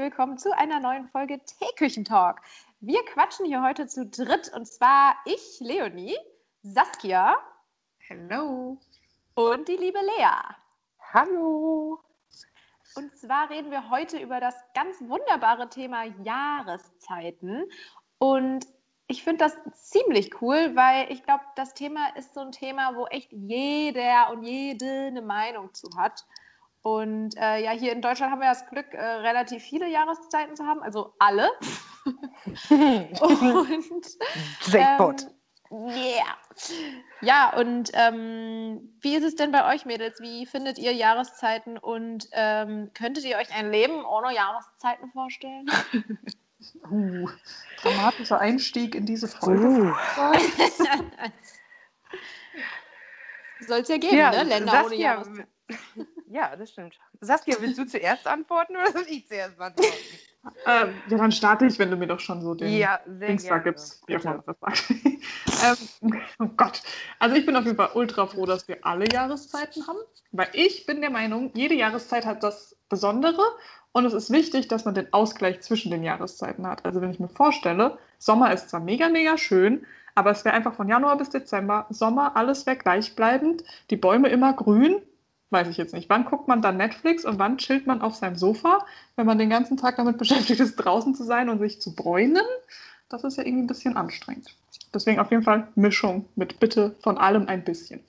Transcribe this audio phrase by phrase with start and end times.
[0.00, 2.40] willkommen zu einer neuen Folge Teeküchentalk.
[2.80, 6.16] Wir quatschen hier heute zu dritt und zwar ich, Leonie,
[6.62, 7.36] Saskia.
[8.08, 8.78] Hallo.
[9.34, 10.56] Und die liebe Lea.
[11.12, 12.00] Hallo.
[12.94, 17.64] Und zwar reden wir heute über das ganz wunderbare Thema Jahreszeiten.
[18.16, 18.66] Und
[19.06, 23.04] ich finde das ziemlich cool, weil ich glaube, das Thema ist so ein Thema, wo
[23.08, 26.24] echt jeder und jede eine Meinung zu hat.
[26.82, 30.64] Und äh, ja, hier in Deutschland haben wir das Glück, äh, relativ viele Jahreszeiten zu
[30.64, 31.50] haben, also alle.
[32.70, 34.06] und,
[34.66, 35.22] Jackpot.
[35.22, 35.28] Ähm,
[35.70, 36.36] yeah.
[37.20, 40.20] Ja, und ähm, wie ist es denn bei euch, Mädels?
[40.20, 45.66] Wie findet ihr Jahreszeiten und ähm, könntet ihr euch ein Leben ohne Jahreszeiten vorstellen?
[46.90, 47.28] uh,
[47.82, 49.68] dramatischer Einstieg in diese Folge.
[49.68, 49.92] Uh.
[53.66, 54.44] Soll es ja geben, ja, ne?
[54.44, 55.46] Länder ohne Jahreszeiten.
[56.30, 56.96] Ja, das stimmt.
[57.20, 59.92] Saskia, willst du zuerst antworten oder soll ich zuerst antworten?
[60.64, 63.58] Ähm, ja, dann starte ich, wenn du mir doch schon so den ja, Dings da
[63.58, 64.02] gibst.
[64.08, 64.90] Wie auch immer das sagt.
[66.00, 66.82] ähm, oh Gott.
[67.18, 69.98] Also ich bin auf jeden Fall ultra froh, dass wir alle Jahreszeiten haben,
[70.32, 73.42] weil ich bin der Meinung, jede Jahreszeit hat das Besondere
[73.92, 76.86] und es ist wichtig, dass man den Ausgleich zwischen den Jahreszeiten hat.
[76.86, 80.72] Also wenn ich mir vorstelle, Sommer ist zwar mega, mega schön, aber es wäre einfach
[80.72, 85.02] von Januar bis Dezember Sommer, alles wäre gleichbleibend, die Bäume immer grün
[85.50, 86.08] weiß ich jetzt nicht.
[86.08, 89.50] Wann guckt man dann Netflix und wann chillt man auf seinem Sofa, wenn man den
[89.50, 92.44] ganzen Tag damit beschäftigt ist, draußen zu sein und sich zu bräunen?
[93.08, 94.56] Das ist ja irgendwie ein bisschen anstrengend.
[94.94, 98.04] Deswegen auf jeden Fall Mischung mit bitte von allem ein bisschen.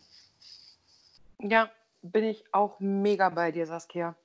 [1.39, 1.69] Ja,
[2.03, 4.15] bin ich auch mega bei dir, Saskia.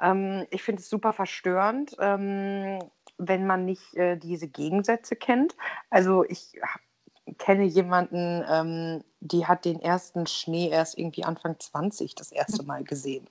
[0.00, 2.80] Ähm, ich finde es super verstörend, ähm,
[3.18, 5.56] wenn man nicht äh, diese Gegensätze kennt.
[5.90, 6.60] Also ich
[7.38, 12.84] kenne jemanden, ähm, die hat den ersten Schnee erst irgendwie Anfang 20 das erste Mal
[12.84, 13.28] gesehen.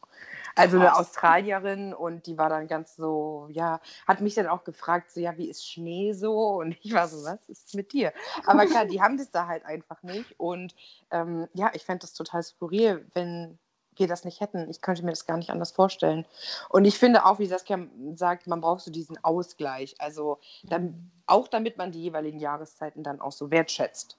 [0.56, 5.12] Also eine Australierin und die war dann ganz so, ja, hat mich dann auch gefragt,
[5.12, 6.59] so, ja, wie ist Schnee so?
[6.59, 8.14] Und ich war so, was ist mit dir?
[8.46, 10.40] Aber klar, die haben das da halt einfach nicht.
[10.40, 10.74] Und
[11.12, 13.59] ähm, ja, ich fände das total skurril, wenn
[14.00, 14.69] wir das nicht hätten.
[14.69, 16.25] Ich könnte mir das gar nicht anders vorstellen.
[16.69, 17.79] Und ich finde auch, wie Saskia
[18.16, 19.95] sagt, man braucht so diesen Ausgleich.
[20.00, 24.17] Also dann, auch damit man die jeweiligen Jahreszeiten dann auch so wertschätzt.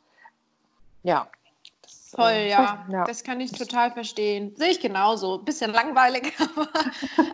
[1.02, 1.28] Ja.
[1.82, 2.86] Das, Voll, äh, ja.
[2.90, 3.04] ja.
[3.04, 4.54] Das kann ich total verstehen.
[4.56, 5.38] Sehe ich genauso.
[5.38, 6.68] Bisschen langweilig, aber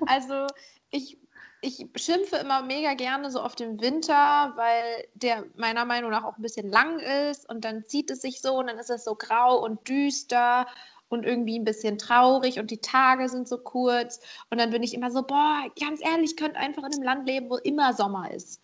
[0.06, 0.46] also
[0.90, 1.18] ich
[1.64, 6.36] ich schimpfe immer mega gerne so auf den Winter, weil der meiner Meinung nach auch
[6.36, 9.14] ein bisschen lang ist und dann zieht es sich so und dann ist es so
[9.14, 10.66] grau und düster
[11.12, 14.20] und irgendwie ein bisschen traurig und die Tage sind so kurz.
[14.50, 17.26] Und dann bin ich immer so, boah, ganz ehrlich, ich könnte einfach in einem Land
[17.26, 18.62] leben, wo immer Sommer ist.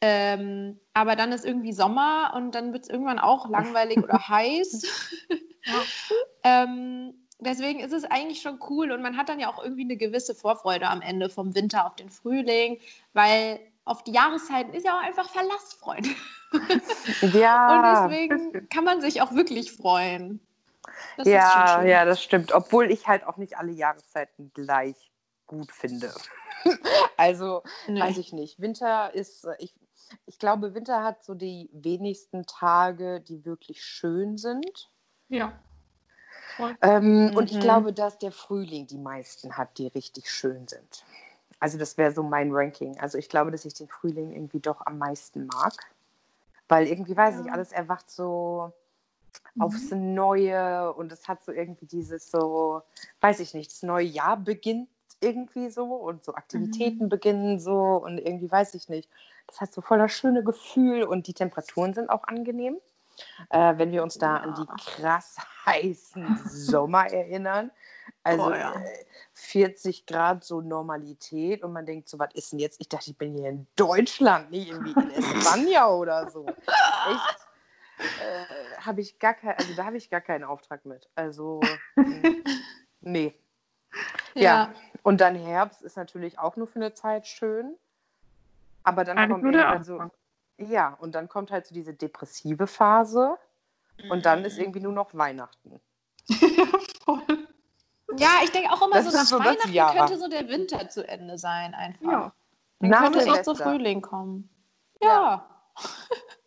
[0.00, 4.82] Ähm, aber dann ist irgendwie Sommer und dann wird es irgendwann auch langweilig oder heiß.
[6.42, 9.98] ähm, deswegen ist es eigentlich schon cool und man hat dann ja auch irgendwie eine
[9.98, 12.78] gewisse Vorfreude am Ende vom Winter auf den Frühling,
[13.12, 16.08] weil auf die Jahreszeiten ist ja auch einfach Verlassfreude.
[17.32, 18.02] Ja.
[18.02, 20.40] und deswegen kann man sich auch wirklich freuen.
[21.20, 22.52] Das ja, ja, das stimmt.
[22.52, 25.10] Obwohl ich halt auch nicht alle Jahreszeiten gleich
[25.46, 26.12] gut finde.
[27.16, 28.00] also, nee.
[28.00, 28.60] weiß ich nicht.
[28.60, 29.74] Winter ist, äh, ich,
[30.26, 34.90] ich glaube, Winter hat so die wenigsten Tage, die wirklich schön sind.
[35.28, 35.52] Ja.
[36.80, 37.36] Ähm, mhm.
[37.36, 37.62] Und ich mhm.
[37.62, 41.04] glaube, dass der Frühling die meisten hat, die richtig schön sind.
[41.58, 42.98] Also das wäre so mein Ranking.
[43.00, 45.74] Also ich glaube, dass ich den Frühling irgendwie doch am meisten mag.
[46.68, 47.40] Weil irgendwie, weiß ja.
[47.42, 48.72] ich, alles erwacht so
[49.54, 49.62] mhm.
[49.62, 52.82] aufs Neue und es hat so irgendwie dieses so,
[53.20, 54.88] weiß ich nicht, das neue Jahr beginnt
[55.20, 57.08] irgendwie so und so Aktivitäten mhm.
[57.08, 59.08] beginnen so und irgendwie weiß ich nicht.
[59.46, 62.78] Das hat so voll das schöne Gefühl und die Temperaturen sind auch angenehm.
[63.50, 64.42] Äh, wenn wir uns da ja.
[64.42, 65.36] an die krass
[65.66, 67.70] heißen Sommer erinnern.
[68.22, 68.74] Also oh, ja.
[69.34, 72.80] 40 Grad so Normalität und man denkt so, was ist denn jetzt?
[72.80, 76.46] Ich dachte, ich bin hier in Deutschland, nicht irgendwie in Espanja oder so.
[76.46, 77.39] Echt
[78.00, 81.08] äh, habe ich gar kein, also da habe ich gar keinen Auftrag mit.
[81.14, 81.60] Also
[83.00, 83.34] nee.
[84.34, 84.42] Ja.
[84.42, 84.74] ja.
[85.02, 87.76] Und dann Herbst ist natürlich auch nur für eine Zeit schön.
[88.82, 90.02] Aber dann Eigentlich kommt halt so,
[90.58, 93.36] ja, und dann kommt halt so diese depressive Phase
[94.08, 95.80] und dann ist irgendwie nur noch Weihnachten.
[96.28, 96.64] ja,
[97.04, 97.22] voll.
[98.16, 101.38] Ja, ich denke auch immer das so, dass Weihnachten könnte so der Winter zu Ende
[101.38, 102.10] sein einfach.
[102.10, 102.32] Ja.
[102.80, 104.48] Dann Nach könnte es auch zu Frühling kommen.
[105.02, 105.46] Ja.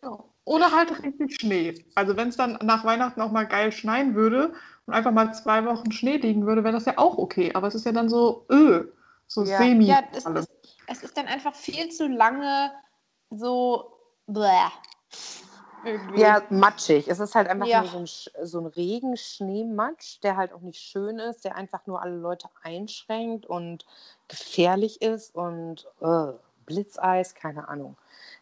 [0.02, 0.24] ja.
[0.44, 1.84] Oder halt richtig Schnee.
[1.94, 4.52] Also wenn es dann nach Weihnachten auch mal geil schneien würde
[4.86, 7.52] und einfach mal zwei Wochen Schnee liegen würde, wäre das ja auch okay.
[7.54, 8.84] Aber es ist ja dann so, öh,
[9.26, 9.58] so ja.
[9.58, 9.86] semi.
[9.86, 10.50] Ja, es ist,
[10.86, 12.72] es ist dann einfach viel zu lange
[13.30, 14.68] so, bleh.
[15.84, 16.20] Irgendwie.
[16.20, 17.08] Ja, matschig.
[17.08, 17.82] Es ist halt einfach ja.
[17.82, 22.00] nur so ein, so ein Regenschneematsch, der halt auch nicht schön ist, der einfach nur
[22.02, 23.84] alle Leute einschränkt und
[24.28, 26.32] gefährlich ist und uh,
[26.64, 27.96] Blitzeis, keine Ahnung.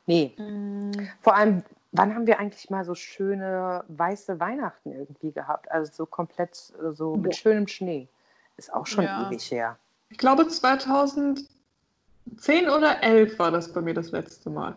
[0.06, 0.34] Nee.
[0.37, 0.93] Mm.
[1.20, 5.70] Vor allem, wann haben wir eigentlich mal so schöne weiße Weihnachten irgendwie gehabt?
[5.70, 8.08] Also so komplett äh, so mit schönem Schnee.
[8.56, 9.28] Ist auch schon ja.
[9.28, 9.78] ewig her.
[10.10, 11.46] Ich glaube 2010
[12.68, 14.76] oder 11 war das bei mir das letzte Mal.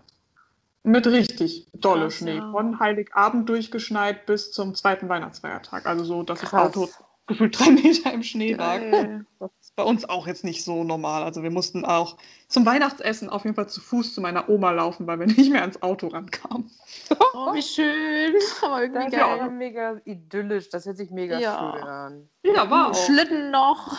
[0.84, 2.38] Mit richtig dolle Krass, Schnee.
[2.38, 2.52] Ja.
[2.52, 5.88] Von Heiligabend durchgeschneit bis zum zweiten Weihnachtsfeiertag.
[5.88, 6.72] Also so, dass Krass.
[6.72, 6.90] das Auto
[7.28, 8.82] gefühlt drei Meter im Schnee lag.
[9.40, 11.24] Das ist bei uns auch jetzt nicht so normal.
[11.24, 12.18] Also wir mussten auch
[12.48, 15.62] zum Weihnachtsessen auf jeden Fall zu Fuß zu meiner Oma laufen, weil wir nicht mehr
[15.62, 16.72] ans Auto rankamen.
[17.34, 18.36] Oh, wie schön.
[18.62, 20.70] Aber irgendwie das ist ja mega idyllisch.
[20.70, 21.58] Das hört sich mega ja.
[21.58, 22.30] schön an.
[22.44, 22.96] Ja, war auch.
[22.96, 23.92] Schlitten noch.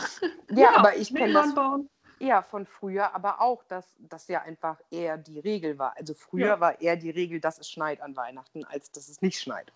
[0.50, 1.54] Ja, ja aber ich kenne das.
[1.54, 1.88] Bauen
[2.18, 5.96] eher von früher, aber auch, dass das ja einfach eher die Regel war.
[5.96, 6.60] Also früher ja.
[6.60, 9.72] war eher die Regel, dass es schneit an Weihnachten, als dass es nicht schneit.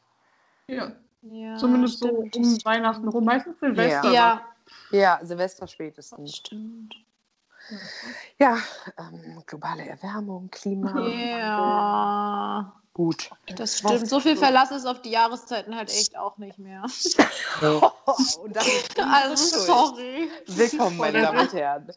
[0.66, 0.92] Ja.
[1.22, 2.34] Ja Zumindest stimmt.
[2.34, 3.24] so um Weihnachten rum.
[3.24, 4.12] Meistens Silvester.
[4.12, 4.42] Ja,
[4.90, 5.20] ja.
[5.22, 6.36] Silvester spätestens.
[6.36, 6.94] Stimmt.
[8.38, 8.58] Ja,
[8.98, 11.06] ähm, globale Erwärmung, Klima.
[11.06, 12.72] Ja.
[12.92, 13.30] Gut.
[13.54, 14.08] Das stimmt.
[14.08, 16.84] So viel Verlass ist auf die Jahreszeiten halt echt auch nicht mehr.
[17.62, 17.90] oh,
[18.98, 20.28] also, sorry.
[20.46, 21.92] Willkommen, meine Damen und Herren.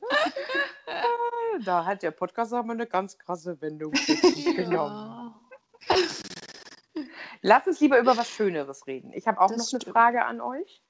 [1.65, 3.91] da hat der Podcast aber eine ganz krasse Wendung
[4.55, 5.33] genommen.
[7.43, 9.11] Lass uns lieber über was Schöneres reden.
[9.13, 9.85] Ich habe auch das noch stimmt.
[9.85, 10.81] eine Frage an euch.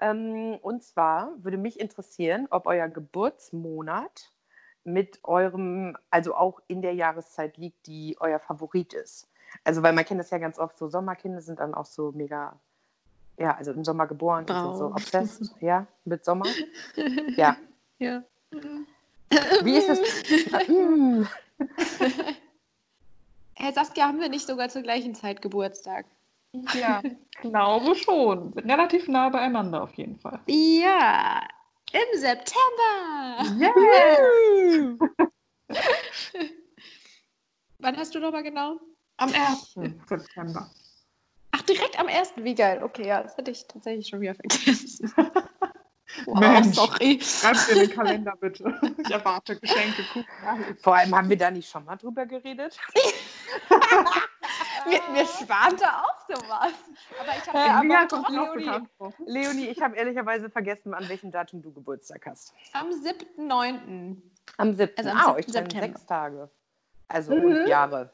[0.00, 4.30] Ähm, und zwar würde mich interessieren, ob euer Geburtsmonat
[4.84, 9.28] mit eurem, also auch in der Jahreszeit liegt, die euer Favorit ist.
[9.64, 12.54] Also, weil man kennt das ja ganz oft, so Sommerkinder sind dann auch so mega,
[13.36, 16.46] ja, also im Sommer geboren, die sind so obsessed, ja, mit Sommer.
[17.36, 17.56] Ja.
[17.98, 18.22] Ja.
[19.62, 20.00] Wie ist es?
[23.60, 26.06] Herr Saskia, haben wir nicht sogar zur gleichen Zeit Geburtstag?
[26.74, 27.02] Ja,
[27.40, 28.52] glaube schon.
[28.52, 30.38] Relativ nah beieinander auf jeden Fall.
[30.46, 31.42] Ja,
[31.92, 33.42] im September.
[33.58, 34.96] Yeah.
[37.80, 38.78] Wann hast du nochmal genau?
[39.16, 39.74] Am 1.
[40.08, 40.70] September.
[41.50, 42.34] Ach, direkt am 1.
[42.36, 42.80] Wie geil.
[42.80, 45.12] Okay, ja, das hatte ich tatsächlich schon wieder vergessen.
[46.26, 47.20] wow, Mensch, sorry.
[47.20, 48.94] Schreib dir den Kalender bitte.
[48.98, 50.04] Ich erwarte Geschenke.
[50.80, 52.78] Vor allem haben wir da nicht schon mal drüber geredet.
[54.86, 56.72] mir, mir schwante auch sowas.
[57.20, 58.86] Aber ich habe ja, aber Leonie,
[59.26, 62.54] Leonie, ich habe ehrlicherweise vergessen, an welchem Datum du Geburtstag hast.
[62.72, 64.16] Am 7.9.
[64.56, 64.92] Am 7.
[64.96, 65.86] Also am oh, ich September.
[65.86, 66.50] sechs Tage.
[67.08, 67.44] Also mhm.
[67.44, 68.12] und Jahre.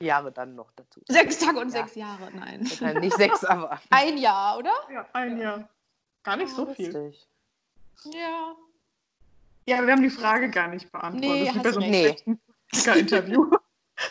[0.00, 1.00] Jahre dann noch dazu.
[1.08, 1.82] Sechs Tage und ja.
[1.82, 2.60] sechs Jahre, nein.
[3.00, 3.80] Nicht sechs, aber.
[3.90, 4.72] Ein Jahr, oder?
[4.92, 5.68] Ja, ein Jahr.
[6.24, 7.14] Gar nicht oh, so viel.
[8.04, 8.54] Ja.
[9.66, 11.30] Ja, wir haben die Frage gar nicht beantwortet.
[11.30, 13.00] Nee, das ist so ein nee.
[13.00, 13.50] Interview.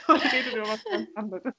[0.07, 1.53] Und redet über was ganz anderes.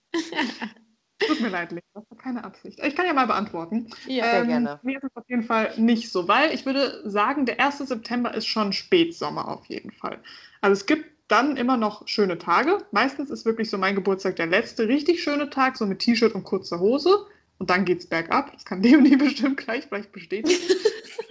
[1.26, 2.80] Tut mir leid, Lea, das war keine Absicht.
[2.82, 3.88] Ich kann ja mal beantworten.
[4.06, 4.80] Ja, sehr ähm, gerne.
[4.82, 7.78] Mir ist es auf jeden Fall nicht so, weil ich würde sagen, der 1.
[7.78, 10.18] September ist schon Spätsommer auf jeden Fall.
[10.60, 12.84] Also es gibt dann immer noch schöne Tage.
[12.90, 16.44] Meistens ist wirklich so mein Geburtstag der letzte richtig schöne Tag, so mit T-Shirt und
[16.44, 17.26] kurzer Hose.
[17.58, 18.52] Und dann geht es bergab.
[18.52, 20.60] Das kann Leonie bestimmt gleich vielleicht bestätigen.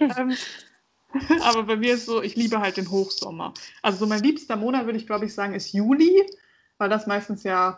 [0.00, 0.34] ähm,
[1.42, 3.54] aber bei mir ist so, ich liebe halt den Hochsommer.
[3.82, 6.24] Also so mein liebster Monat, würde ich glaube ich sagen, ist Juli,
[6.78, 7.76] weil das meistens ja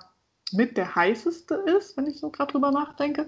[0.52, 3.26] mit der heißeste ist, wenn ich so gerade drüber nachdenke.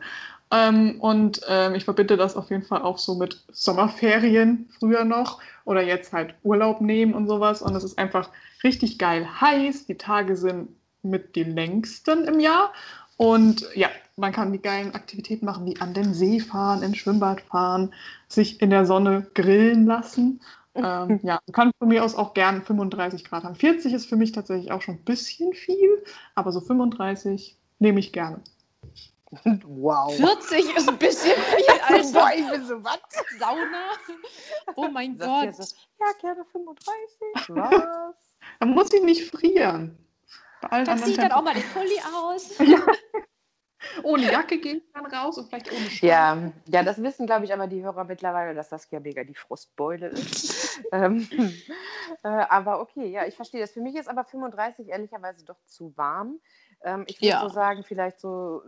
[0.50, 5.40] Ähm, und ähm, ich verbinde das auf jeden Fall auch so mit Sommerferien früher noch
[5.64, 7.60] oder jetzt halt Urlaub nehmen und sowas.
[7.60, 8.30] Und es ist einfach
[8.64, 9.86] richtig geil heiß.
[9.86, 10.70] Die Tage sind
[11.02, 12.72] mit die längsten im Jahr.
[13.16, 17.40] Und ja, man kann die geilen Aktivitäten machen, wie an den See fahren, ins Schwimmbad
[17.40, 17.94] fahren,
[18.28, 20.40] sich in der Sonne grillen lassen.
[20.74, 23.56] Ähm, ja, kann von mir aus auch gern 35 Grad haben.
[23.56, 26.04] 40 ist für mich tatsächlich auch schon ein bisschen viel,
[26.36, 28.40] aber so 35 nehme ich gerne.
[29.64, 30.14] Wow.
[30.14, 32.12] 40 ist ein bisschen viel, Alter.
[32.12, 33.00] Boah, ich bin so, was?
[33.40, 33.88] Sauna?
[34.76, 35.54] Oh mein Gott.
[35.56, 36.86] So, ja, gerne 35.
[37.48, 38.14] Was?
[38.60, 39.98] Dann muss ich nicht frieren.
[40.60, 42.58] Dann zieht dann auch mal den Pulli aus.
[42.58, 42.84] Ja.
[44.02, 46.08] Ohne Jacke gehe ich dann raus und vielleicht ohne Schuhe.
[46.08, 49.34] Ja, ja, das wissen, glaube ich, aber die Hörer mittlerweile, dass das ja mega die
[49.34, 50.80] Frustbeule ist.
[50.92, 51.28] ähm,
[52.22, 53.72] äh, aber okay, ja, ich verstehe das.
[53.72, 56.40] Für mich ist aber 35 ehrlicherweise doch zu warm.
[56.82, 57.40] Ähm, ich würde ja.
[57.40, 58.62] so sagen, vielleicht so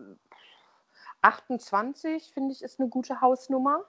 [1.22, 3.84] 28, finde ich, ist eine gute Hausnummer.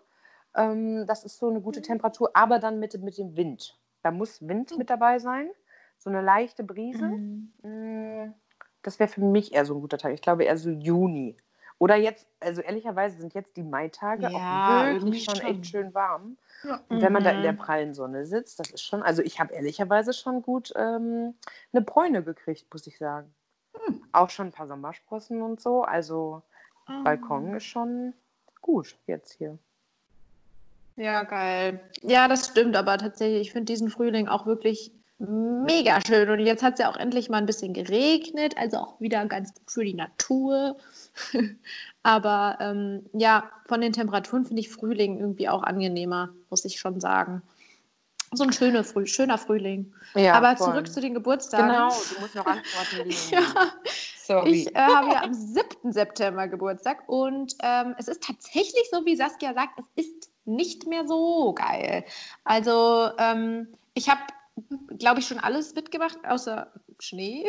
[0.55, 1.83] Ähm, das ist so eine gute mhm.
[1.83, 3.77] Temperatur, aber dann mit, mit dem Wind.
[4.01, 5.51] Da muss Wind mit dabei sein
[6.01, 7.05] so eine leichte Brise.
[7.05, 8.33] Mhm.
[8.83, 10.13] Das wäre für mich eher so ein guter Tag.
[10.13, 11.35] Ich glaube eher so Juni.
[11.81, 16.37] Oder jetzt, also ehrlicherweise sind jetzt die Maitage ja, auch wirklich schon, echt schön warm.
[16.63, 16.79] Ja.
[16.89, 17.57] Und wenn man da in der mhm.
[17.57, 21.33] prallen Sonne sitzt, das ist schon, also ich habe ehrlicherweise schon gut ähm,
[21.73, 23.33] eine Bräune gekriegt, muss ich sagen.
[23.73, 25.81] Hm, auch schon ein paar Sommersprossen und so.
[25.81, 26.43] Also
[26.87, 27.03] oh.
[27.03, 28.13] Balkon ist schon
[28.61, 29.57] gut jetzt hier.
[30.97, 31.79] Ja, geil.
[32.03, 34.91] Ja, das stimmt, aber tatsächlich, ich finde diesen Frühling auch wirklich
[35.27, 36.29] mega schön.
[36.29, 39.53] Und jetzt hat es ja auch endlich mal ein bisschen geregnet, also auch wieder ganz
[39.53, 40.77] gut für die Natur.
[42.03, 46.99] aber ähm, ja, von den Temperaturen finde ich Frühling irgendwie auch angenehmer, muss ich schon
[46.99, 47.41] sagen.
[48.33, 49.93] So ein schöner, Früh schöner Frühling.
[50.15, 50.67] Ja, Aber voll.
[50.67, 51.67] zurück zu den Geburtstagen.
[51.67, 53.09] Genau, du musst noch antworten.
[53.31, 53.41] ja.
[54.17, 54.51] Sorry.
[54.51, 55.91] Ich äh, habe ja am 7.
[55.91, 61.05] September Geburtstag und ähm, es ist tatsächlich so, wie Saskia sagt, es ist nicht mehr
[61.05, 62.05] so geil.
[62.45, 64.21] Also ähm, ich habe,
[64.97, 67.45] glaube ich, schon alles mitgemacht, außer Schnee.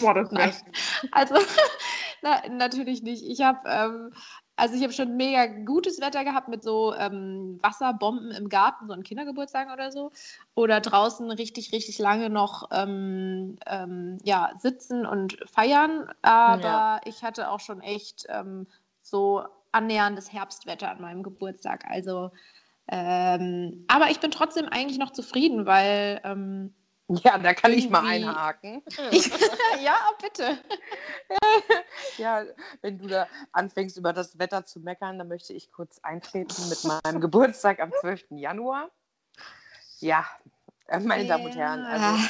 [0.00, 0.64] Boah, das ist
[1.12, 1.34] Also
[2.22, 3.24] na, natürlich nicht.
[3.24, 4.12] Ich habe ähm,
[4.56, 8.92] also ich habe schon mega gutes Wetter gehabt mit so ähm, Wasserbomben im Garten, so
[8.92, 10.12] ein Kindergeburtstag oder so.
[10.54, 16.08] Oder draußen richtig, richtig lange noch ähm, ähm, ja, sitzen und feiern.
[16.22, 17.00] Aber ja.
[17.04, 18.68] ich hatte auch schon echt ähm,
[19.02, 21.84] so annäherndes Herbstwetter an meinem Geburtstag.
[21.88, 22.30] Also,
[22.88, 26.74] ähm, aber ich bin trotzdem eigentlich noch zufrieden, weil ähm,
[27.08, 28.82] ja, da kann ich mal einhaken.
[29.82, 30.58] ja, bitte.
[32.18, 32.44] ja,
[32.80, 36.84] wenn du da anfängst, über das Wetter zu meckern, dann möchte ich kurz eintreten mit
[36.84, 38.26] meinem Geburtstag am 12.
[38.30, 38.90] Januar.
[40.00, 40.24] Ja,
[40.88, 41.26] äh, meine.
[41.26, 42.22] Damen und Herren, also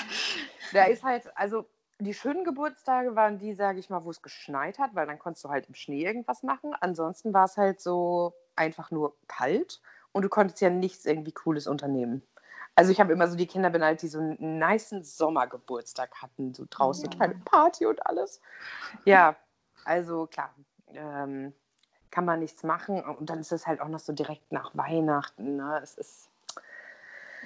[0.73, 1.69] da ist halt, also
[2.01, 5.45] die schönen Geburtstage waren die, sage ich mal, wo es geschneit hat, weil dann konntest
[5.45, 6.75] du halt im Schnee irgendwas machen.
[6.81, 9.81] Ansonsten war es halt so einfach nur kalt
[10.15, 12.23] und du konntest ja nichts irgendwie Cooles unternehmen.
[12.77, 16.65] Also ich habe immer so die Kinder beneidet, die so einen niceen Sommergeburtstag hatten, so
[16.69, 17.11] draußen, ja.
[17.11, 18.41] kleine Party und alles.
[19.05, 19.37] Ja,
[19.85, 20.55] also klar,
[20.89, 21.53] ähm,
[22.11, 23.03] kann man nichts machen.
[23.03, 25.57] Und dann ist es halt auch noch so direkt nach Weihnachten.
[25.57, 25.81] Ne?
[25.83, 26.31] Es ist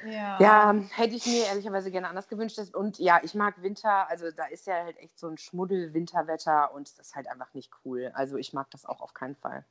[0.04, 0.38] ja.
[0.40, 0.74] ja.
[0.94, 2.58] hätte ich mir ehrlicherweise gerne anders gewünscht.
[2.74, 6.88] Und ja, ich mag Winter, also da ist ja halt echt so ein Schmuddel-Winterwetter und
[6.88, 8.10] das ist halt einfach nicht cool.
[8.14, 9.64] Also ich mag das auch auf keinen Fall.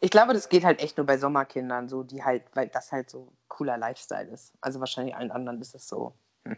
[0.00, 3.10] Ich glaube, das geht halt echt nur bei Sommerkindern so, die halt, weil das halt
[3.10, 4.52] so cooler Lifestyle ist.
[4.60, 6.12] Also wahrscheinlich allen anderen ist es so
[6.44, 6.56] hm,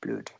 [0.00, 0.32] blöd.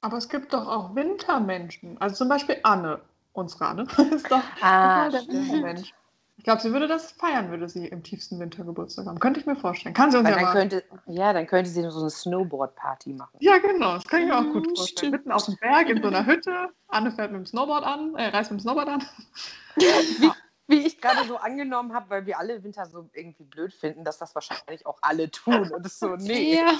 [0.00, 2.00] Aber es gibt doch auch Wintermenschen.
[2.00, 3.00] Also zum Beispiel Anne,
[3.32, 3.82] unsere Anne,
[4.14, 5.94] ist doch ah, der Wintermensch.
[6.38, 9.18] Ich glaube, sie würde das feiern, würde sie im tiefsten Winter Geburtstag haben.
[9.18, 9.94] Könnte ich mir vorstellen.
[9.94, 13.36] Kann sie uns ja dann könnte, Ja, dann könnte sie so eine Snowboard-Party machen.
[13.40, 13.94] Ja, genau.
[13.94, 14.86] Das kann ich mir auch gut vorstellen.
[14.86, 15.12] Stimmt.
[15.12, 16.68] Mitten auf dem Berg in so einer Hütte.
[16.88, 19.04] Anne fährt mit dem Snowboard an, äh, reist mit dem Snowboard an.
[19.76, 20.30] Wie,
[20.66, 24.18] wie ich gerade so angenommen habe, weil wir alle Winter so irgendwie blöd finden, dass
[24.18, 25.70] das wahrscheinlich auch alle tun.
[25.72, 26.56] Und es so, nee.
[26.56, 26.72] Ja.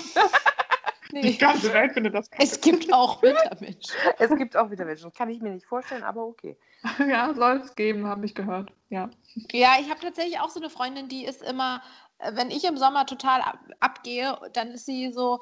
[1.13, 1.23] nee.
[1.23, 2.29] Die ganze Welt findet das.
[2.39, 3.97] Es gibt auch Wintermenschen.
[4.19, 5.13] es gibt auch Wintermenschen.
[5.13, 6.57] Kann ich mir nicht vorstellen, aber okay.
[6.99, 8.73] Ja, soll es geben, habe ich gehört.
[8.91, 9.11] Ja,
[9.53, 11.83] ja ich habe tatsächlich auch so eine Freundin, die ist immer,
[12.19, 15.41] äh, wenn ich im Sommer total ab, abgehe, dann ist sie so,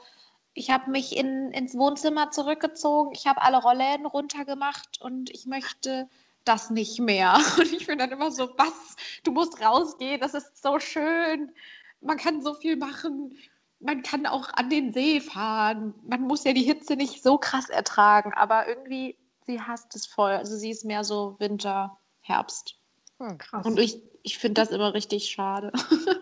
[0.54, 6.08] ich habe mich in, ins Wohnzimmer zurückgezogen, ich habe alle Rollläden runtergemacht und ich möchte
[6.44, 7.34] das nicht mehr.
[7.58, 8.96] Und ich bin dann immer so, was?
[9.22, 11.52] Du musst rausgehen, das ist so schön.
[12.00, 13.36] Man kann so viel machen.
[13.80, 15.94] Man kann auch an den See fahren.
[16.06, 20.32] Man muss ja die Hitze nicht so krass ertragen, aber irgendwie, sie hasst es voll.
[20.32, 22.76] Also sie ist mehr so Winter, Herbst.
[23.18, 23.66] Hm, krass.
[23.66, 25.72] Und ich, ich finde das immer richtig schade.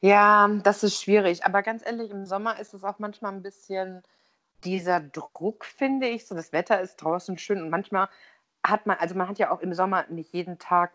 [0.00, 1.44] ja, das ist schwierig.
[1.44, 4.02] Aber ganz ehrlich, im Sommer ist es auch manchmal ein bisschen
[4.64, 8.08] dieser Druck, finde ich, so das Wetter ist draußen schön und manchmal
[8.64, 10.92] hat man, also man hat ja auch im Sommer nicht jeden Tag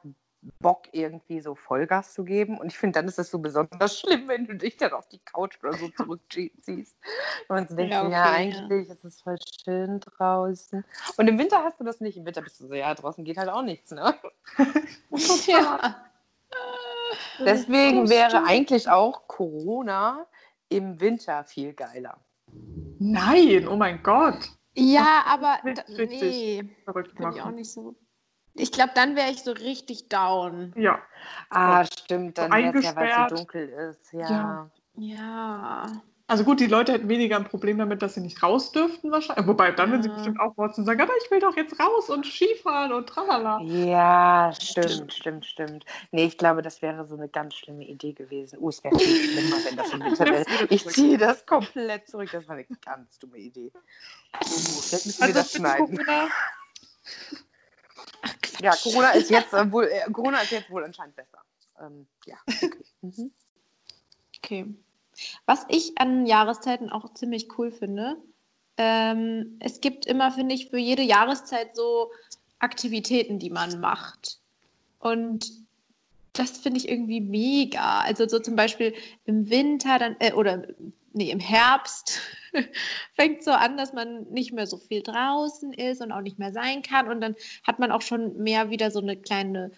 [0.59, 2.57] Bock, irgendwie so Vollgas zu geben.
[2.57, 5.19] Und ich finde, dann ist es so besonders schlimm, wenn du dich dann auf die
[5.19, 6.95] Couch oder so zurückziehst.
[7.47, 8.93] Und so denkst, ja, okay, ja, eigentlich ja.
[8.93, 10.86] ist es voll schön draußen.
[11.17, 12.17] Und im Winter hast du das nicht.
[12.17, 14.15] Im Winter bist du so, ja, draußen geht halt auch nichts, ne?
[15.47, 15.95] ja.
[17.39, 20.27] Deswegen wäre eigentlich auch Corona
[20.69, 22.19] im Winter viel geiler.
[22.99, 24.49] Nein, oh mein Gott.
[24.75, 27.95] Ja, aber nee, verrückt bin ich auch nicht so.
[28.53, 30.73] Ich glaube, dann wäre ich so richtig down.
[30.75, 31.01] Ja.
[31.49, 34.13] Ah, stimmt, dann wäre es ja, weil es so dunkel ist.
[34.13, 34.29] Ja.
[34.29, 34.71] Ja.
[34.95, 36.01] ja.
[36.29, 39.48] Also gut, die Leute hätten weniger ein Problem damit, dass sie nicht raus dürften wahrscheinlich.
[39.48, 42.25] Wobei, dann würden sie bestimmt auch und sagen, aber ich will doch jetzt raus und
[42.25, 43.62] Skifahren und tralala.
[43.62, 45.86] Ja, stimmt, stimmt, stimmt.
[46.12, 48.60] Nee, ich glaube, das wäre so eine ganz schlimme Idee gewesen.
[48.60, 50.46] Oh, es wäre viel schlimmer, wenn das im Winter wäre.
[50.69, 52.27] Ich ziehe das komplett zurück.
[52.29, 53.72] Das war eine ganz dumme Idee.
[53.74, 53.79] Oh,
[54.41, 55.98] vielleicht müssen wir also das schneiden.
[55.98, 56.27] Corona.
[58.60, 61.39] Ja, Corona ist jetzt äh, wohl, äh, Corona ist jetzt wohl anscheinend besser.
[61.79, 62.36] Ähm, ja.
[62.48, 62.72] Okay.
[63.01, 63.31] Mhm.
[64.36, 64.75] okay.
[65.45, 68.17] Was ich an Jahreszeiten auch ziemlich cool finde,
[68.77, 72.12] ähm, es gibt immer, finde ich, für jede Jahreszeit so
[72.59, 74.39] Aktivitäten, die man macht.
[75.00, 75.51] Und
[76.33, 78.01] das finde ich irgendwie mega.
[78.01, 78.93] Also so zum Beispiel
[79.25, 80.67] im Winter dann, äh, oder
[81.13, 82.19] nee, im Herbst
[83.15, 86.51] fängt so an, dass man nicht mehr so viel draußen ist und auch nicht mehr
[86.51, 87.09] sein kann.
[87.09, 89.71] Und dann hat man auch schon mehr wieder so eine kleine,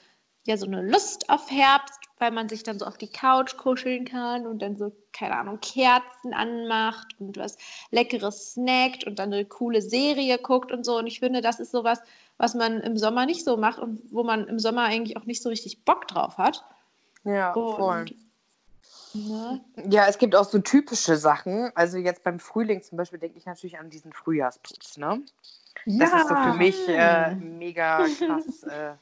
[0.46, 4.06] ja, so eine Lust auf Herbst, weil man sich dann so auf die Couch kuscheln
[4.06, 7.58] kann und dann so, keine Ahnung, Kerzen anmacht und was
[7.92, 10.98] Leckeres snackt und dann eine coole Serie guckt und so.
[10.98, 12.02] Und ich finde, das ist sowas,
[12.38, 15.42] was man im Sommer nicht so macht und wo man im Sommer eigentlich auch nicht
[15.42, 16.64] so richtig Bock drauf hat.
[17.24, 18.06] Ja, und, voll.
[19.14, 19.62] Ne?
[19.90, 21.72] Ja, es gibt auch so typische Sachen.
[21.76, 24.98] Also jetzt beim Frühling zum Beispiel denke ich natürlich an diesen Frühjahrsputz.
[24.98, 25.22] Ne?
[25.86, 26.06] Ja.
[26.06, 28.94] Das ist so für mich äh, mega krass äh,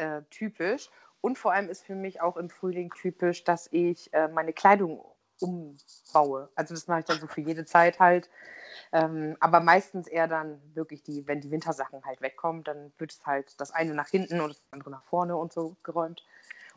[0.00, 0.90] äh, typisch.
[1.20, 5.04] Und vor allem ist für mich auch im Frühling typisch, dass ich äh, meine Kleidung
[5.40, 6.48] umbaue.
[6.54, 8.30] Also das mache ich dann so für jede Zeit halt.
[8.92, 13.26] Ähm, aber meistens eher dann wirklich die, wenn die Wintersachen halt wegkommen, dann wird es
[13.26, 16.24] halt das eine nach hinten und das andere nach vorne und so geräumt.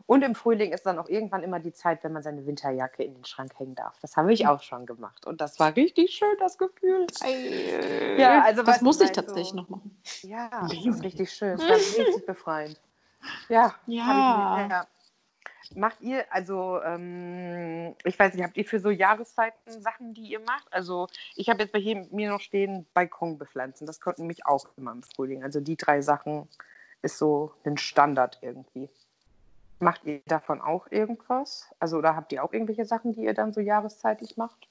[0.06, 3.14] Und im Frühling ist dann auch irgendwann immer die Zeit, wenn man seine Winterjacke in
[3.14, 3.98] den Schrank hängen darf.
[4.00, 5.26] Das habe ich auch schon gemacht.
[5.26, 7.06] Und das war richtig schön, das Gefühl.
[8.18, 9.96] Ja, also das muss ich tatsächlich so, noch machen.
[10.22, 11.56] Ja, das ist richtig schön.
[11.56, 12.80] Das war richtig befreiend.
[13.48, 14.86] Ja, ja.
[15.74, 20.40] Macht ihr, also ähm, ich weiß nicht, habt ihr für so Jahreszeiten Sachen, die ihr
[20.40, 20.72] macht?
[20.72, 23.86] Also ich habe jetzt bei hier, mir noch stehen Balkon bepflanzen.
[23.86, 25.42] Das konnten mich auch immer im Frühling.
[25.42, 26.48] Also die drei Sachen
[27.02, 28.88] ist so ein Standard irgendwie.
[29.80, 31.68] Macht ihr davon auch irgendwas?
[31.78, 34.68] Also, oder habt ihr auch irgendwelche Sachen, die ihr dann so jahreszeitlich macht?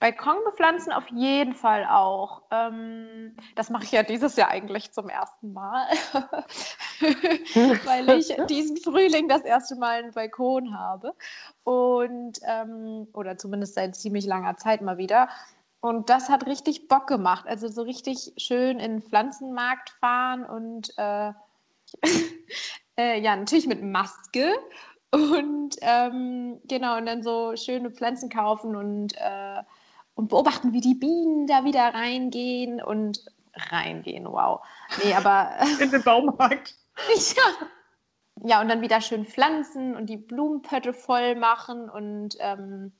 [0.00, 2.42] Balkon bepflanzen auf jeden Fall auch.
[2.50, 5.86] Ähm, das mache ich ja dieses Jahr eigentlich zum ersten Mal,
[7.84, 11.14] weil ich diesen Frühling das erste Mal einen Balkon habe.
[11.64, 15.28] Und, ähm, oder zumindest seit ziemlich langer Zeit mal wieder.
[15.80, 17.46] Und das hat richtig Bock gemacht.
[17.46, 21.32] Also so richtig schön in den Pflanzenmarkt fahren und äh,
[22.98, 24.54] äh, ja, natürlich mit Maske
[25.10, 29.62] und ähm, genau, und dann so schöne Pflanzen kaufen und, äh,
[30.14, 34.60] und beobachten, wie die Bienen da wieder reingehen und reingehen, wow.
[35.02, 35.50] Nee, aber.
[35.80, 36.74] In den Baumarkt.
[37.36, 37.68] ja.
[38.44, 42.92] Ja, und dann wieder schön pflanzen und die Blumenpötte voll machen und ähm,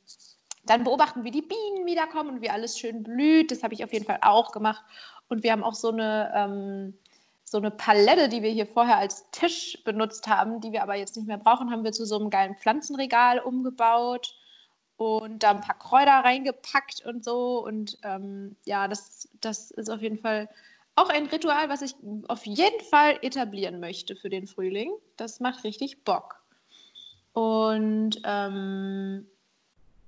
[0.65, 3.51] dann beobachten, wie die Bienen wiederkommen und wie alles schön blüht.
[3.51, 4.85] Das habe ich auf jeden Fall auch gemacht.
[5.29, 6.99] Und wir haben auch so eine, ähm,
[7.45, 11.17] so eine Palette, die wir hier vorher als Tisch benutzt haben, die wir aber jetzt
[11.17, 14.35] nicht mehr brauchen, haben wir zu so einem geilen Pflanzenregal umgebaut
[14.97, 17.65] und da ein paar Kräuter reingepackt und so.
[17.65, 20.49] Und ähm, ja, das, das ist auf jeden Fall
[20.99, 21.95] auch ein Ritual, was ich
[22.29, 24.93] auf jeden Fall etablieren möchte für den Frühling.
[25.17, 26.43] Das macht richtig Bock.
[27.33, 29.27] Und ähm,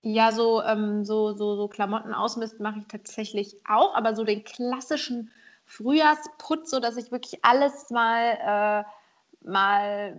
[0.02, 4.44] ja, so, ähm, so, so, so Klamotten ausmisten mache ich tatsächlich auch, aber so den
[4.44, 5.30] klassischen
[5.66, 10.16] Frühjahrsputz, so dass ich wirklich alles mal, äh, mal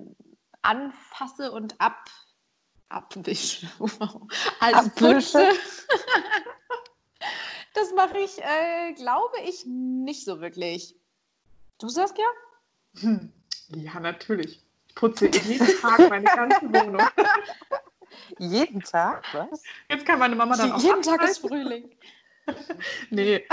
[0.61, 2.09] anfasse und ab,
[2.89, 3.67] abwische.
[4.59, 5.49] also putze.
[7.73, 10.95] das mache ich, äh, glaube ich, nicht so wirklich.
[11.79, 13.01] Du sagst ja?
[13.01, 13.31] Hm.
[13.75, 14.63] Ja, natürlich.
[14.87, 17.01] Ich putze jeden Tag meine ganze Wohnung.
[18.39, 19.23] jeden Tag?
[19.33, 19.63] Was?
[19.89, 21.89] Jetzt kann meine Mama dann auch Jeden Tag ist Frühling.
[23.09, 23.43] nee,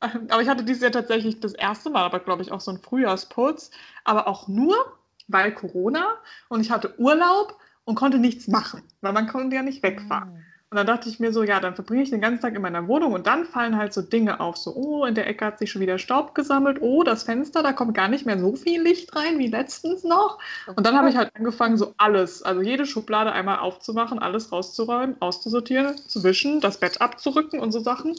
[0.00, 2.80] aber ich hatte dieses Jahr tatsächlich das erste Mal, aber glaube ich auch so einen
[2.80, 3.70] Frühjahrsputz,
[4.04, 4.98] aber auch nur
[5.28, 6.16] weil Corona
[6.48, 10.44] und ich hatte Urlaub und konnte nichts machen, weil man konnte ja nicht wegfahren.
[10.72, 12.88] Und dann dachte ich mir so, ja, dann verbringe ich den ganzen Tag in meiner
[12.88, 15.70] Wohnung und dann fallen halt so Dinge auf, so, oh, in der Ecke hat sich
[15.70, 19.14] schon wieder Staub gesammelt, oh, das Fenster, da kommt gar nicht mehr so viel Licht
[19.14, 20.38] rein wie letztens noch.
[20.74, 25.16] Und dann habe ich halt angefangen, so alles, also jede Schublade einmal aufzumachen, alles rauszuräumen,
[25.20, 28.14] auszusortieren, zu wischen, das Bett abzurücken und so Sachen.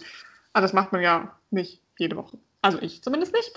[0.54, 2.38] Aber das macht man ja nicht jede Woche.
[2.64, 3.52] Also ich zumindest nicht.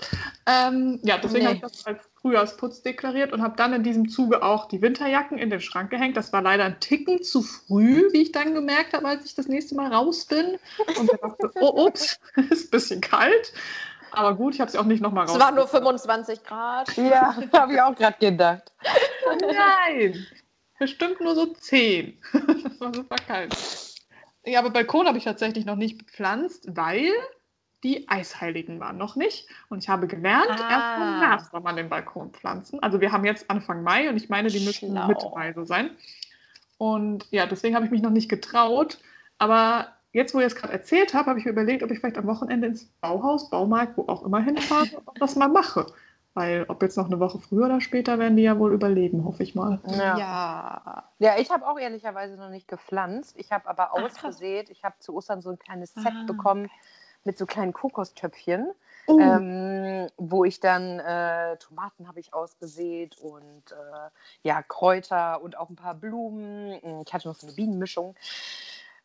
[0.45, 1.45] Ähm, ja, deswegen nee.
[1.45, 5.37] habe ich das als Frühjahrsputz deklariert und habe dann in diesem Zuge auch die Winterjacken
[5.37, 6.17] in den Schrank gehängt.
[6.17, 9.47] Das war leider ein Ticken zu früh, wie ich dann gemerkt habe, als ich das
[9.47, 10.59] nächste Mal raus bin.
[10.99, 13.53] Und ich dachte, oh, ups, ist ein bisschen kalt.
[14.11, 15.37] Aber gut, ich habe sie auch nicht nochmal raus.
[15.37, 16.97] Es waren nur 25 Grad.
[16.97, 18.73] Ja, habe ich auch gerade gedacht.
[19.39, 20.25] Nein,
[20.79, 22.17] bestimmt nur so 10.
[22.33, 23.55] das war super kalt.
[24.45, 27.13] Ja, aber Balkon habe ich tatsächlich noch nicht bepflanzt, weil
[27.83, 29.47] die Eisheiligen waren noch nicht.
[29.69, 30.69] Und ich habe gelernt, ah.
[30.69, 32.81] erst im März soll man den Balkon pflanzen.
[32.81, 35.07] Also wir haben jetzt Anfang Mai und ich meine, die müssen Schlau.
[35.07, 35.91] Mitte Mai so sein.
[36.77, 38.99] Und ja, deswegen habe ich mich noch nicht getraut.
[39.37, 42.17] Aber jetzt, wo ich es gerade erzählt habe, habe ich mir überlegt, ob ich vielleicht
[42.17, 45.87] am Wochenende ins Bauhaus, Baumarkt, wo auch immer hinfahre und das mal mache.
[46.33, 49.41] Weil ob jetzt noch eine Woche früher oder später, werden die ja wohl überleben, hoffe
[49.41, 49.79] ich mal.
[49.87, 51.03] Ja, ja.
[51.17, 53.35] ja ich habe auch ehrlicherweise noch nicht gepflanzt.
[53.39, 54.69] Ich habe aber ausgesät.
[54.69, 56.25] Ich habe zu Ostern so ein kleines Set ah.
[56.27, 56.69] bekommen
[57.23, 58.71] mit so kleinen Kokostöpfchen,
[59.07, 59.19] uh.
[59.19, 64.09] ähm, wo ich dann äh, Tomaten habe ich ausgesät und äh,
[64.43, 67.03] ja Kräuter und auch ein paar Blumen.
[67.05, 68.15] Ich hatte noch so eine Bienenmischung.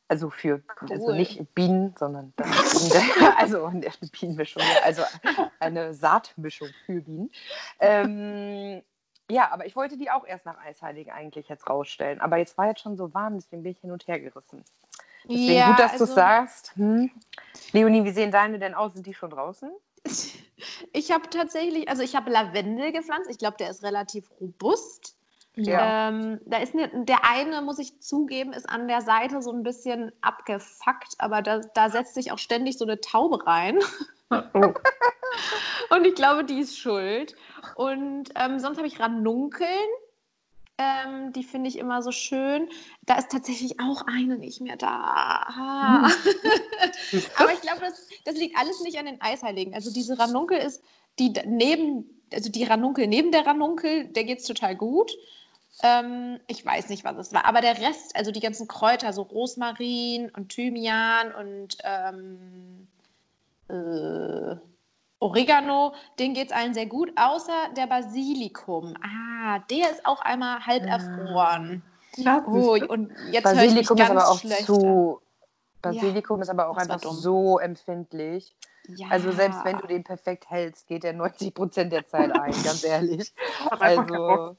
[0.09, 0.93] Also für also cool.
[0.93, 2.35] also nicht Bienen, sondern
[3.39, 5.03] also eine Bienenmischung, also
[5.59, 7.31] eine Saatmischung für Bienen.
[7.81, 8.83] Ähm,
[9.31, 12.21] ja, aber ich wollte die auch erst nach Eisheiligen eigentlich jetzt rausstellen.
[12.21, 14.63] Aber jetzt war jetzt schon so warm, deswegen bin ich hin und her gerissen.
[15.25, 16.73] Deswegen ja, gut, dass also, du sagst.
[16.77, 17.11] Hm.
[17.73, 18.95] Leonie, wie sehen deine denn aus?
[18.95, 19.71] Sind die schon draußen?
[20.93, 23.29] Ich habe tatsächlich, also ich habe Lavendel gepflanzt.
[23.29, 25.17] Ich glaube, der ist relativ robust.
[25.57, 26.09] Ja.
[26.09, 29.63] Ähm, da ist ne, der eine, muss ich zugeben, ist an der Seite so ein
[29.63, 33.79] bisschen abgefuckt, aber da, da setzt sich auch ständig so eine Taube rein.
[34.31, 34.73] Oh.
[35.91, 37.35] Und ich glaube, die ist schuld.
[37.75, 39.69] Und ähm, sonst habe ich Ranunkeln.
[40.83, 42.69] Ähm, die finde ich immer so schön.
[43.03, 45.47] Da ist tatsächlich auch eine nicht mehr da.
[45.55, 47.23] Hm.
[47.37, 49.75] Aber ich glaube, das, das liegt alles nicht an den Eisheiligen.
[49.75, 50.83] Also diese Ranunkel ist
[51.19, 55.13] die neben, also die Ranunkel neben der Ranunkel, der geht es total gut.
[55.83, 57.45] Ähm, ich weiß nicht, was es war.
[57.45, 62.89] Aber der Rest, also die ganzen Kräuter, so Rosmarin und Thymian und ähm,
[63.69, 64.57] äh,
[65.23, 68.95] Oregano, denen geht es allen sehr gut, außer der Basilikum.
[69.03, 70.97] Ah, der ist auch einmal halb ah.
[70.97, 71.83] erfroren.
[72.17, 74.67] Ja, oh, und jetzt Basilikum ist aber auch schlecht.
[74.67, 75.21] zu.
[75.81, 78.55] Basilikum ja, ist aber auch einfach so empfindlich.
[78.89, 79.09] Ja.
[79.11, 82.85] Also selbst wenn du den perfekt hältst, geht der 90 Prozent der Zeit ein, ganz
[82.85, 83.33] ehrlich.
[83.71, 84.57] Also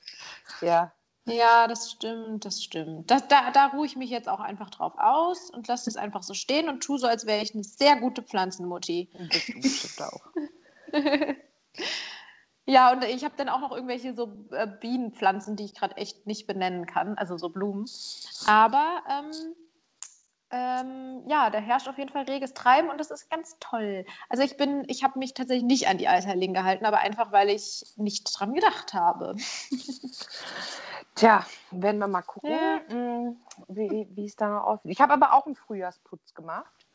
[0.62, 0.92] ja.
[1.26, 3.10] Ja, das stimmt, das stimmt.
[3.10, 6.22] Das, da, da ruhe ich mich jetzt auch einfach drauf aus und lasse es einfach
[6.22, 9.10] so stehen und tue so, als wäre ich eine sehr gute Pflanzenmutti.
[9.30, 10.22] Das stimmt auch.
[12.66, 16.28] ja, und ich habe dann auch noch irgendwelche so äh, Bienenpflanzen, die ich gerade echt
[16.28, 17.86] nicht benennen kann, also so Blumen.
[18.46, 19.32] Aber ähm,
[20.52, 24.06] ähm, ja, da herrscht auf jeden Fall reges Treiben und das ist ganz toll.
[24.28, 27.50] Also ich bin, ich habe mich tatsächlich nicht an die Eisheiligen gehalten, aber einfach, weil
[27.50, 29.36] ich nicht dran gedacht habe.
[31.16, 32.80] Tja, werden wir mal gucken, ja.
[32.96, 34.92] Mm, wie es da aussieht.
[34.92, 36.88] Ich habe aber auch einen Frühjahrsputz gemacht.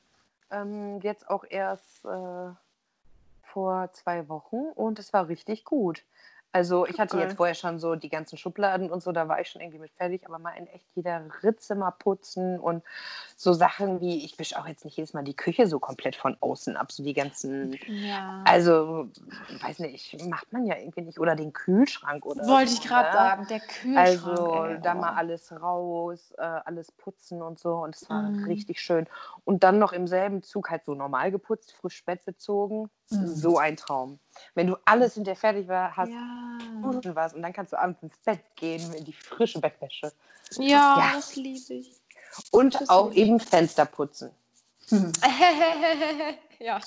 [0.50, 2.50] Ähm, jetzt auch erst äh,
[3.42, 6.04] vor zwei Wochen und es war richtig gut.
[6.50, 9.48] Also ich hatte jetzt vorher schon so die ganzen Schubladen und so, da war ich
[9.48, 12.82] schon irgendwie mit fertig, aber mal in echt jeder Ritze mal putzen und
[13.37, 16.38] so Sachen wie, ich wische auch jetzt nicht jedes Mal die Küche so komplett von
[16.40, 18.42] außen ab, so die ganzen, ja.
[18.46, 19.08] also
[19.61, 23.14] weiß nicht, macht man ja irgendwie nicht, oder den Kühlschrank oder Wollte ich gerade ne?
[23.14, 23.96] sagen, der Kühlschrank.
[23.98, 28.44] Also ey, da mal alles raus, äh, alles putzen und so und es war mm.
[28.44, 29.06] richtig schön.
[29.44, 33.26] Und dann noch im selben Zug halt so normal geputzt, frisch Bett bezogen, mm.
[33.26, 34.18] so ein Traum.
[34.55, 36.59] Wenn du alles hinterher fertig war, hast, ja.
[36.83, 40.12] und was und dann kannst du abends ins Bett gehen in die frische Bettwäsche.
[40.59, 41.11] Ja, ja.
[41.14, 41.92] das liebe ich.
[42.51, 44.31] Und das auch eben Fenster putzen.
[44.88, 45.12] Hm.
[46.59, 46.81] ja.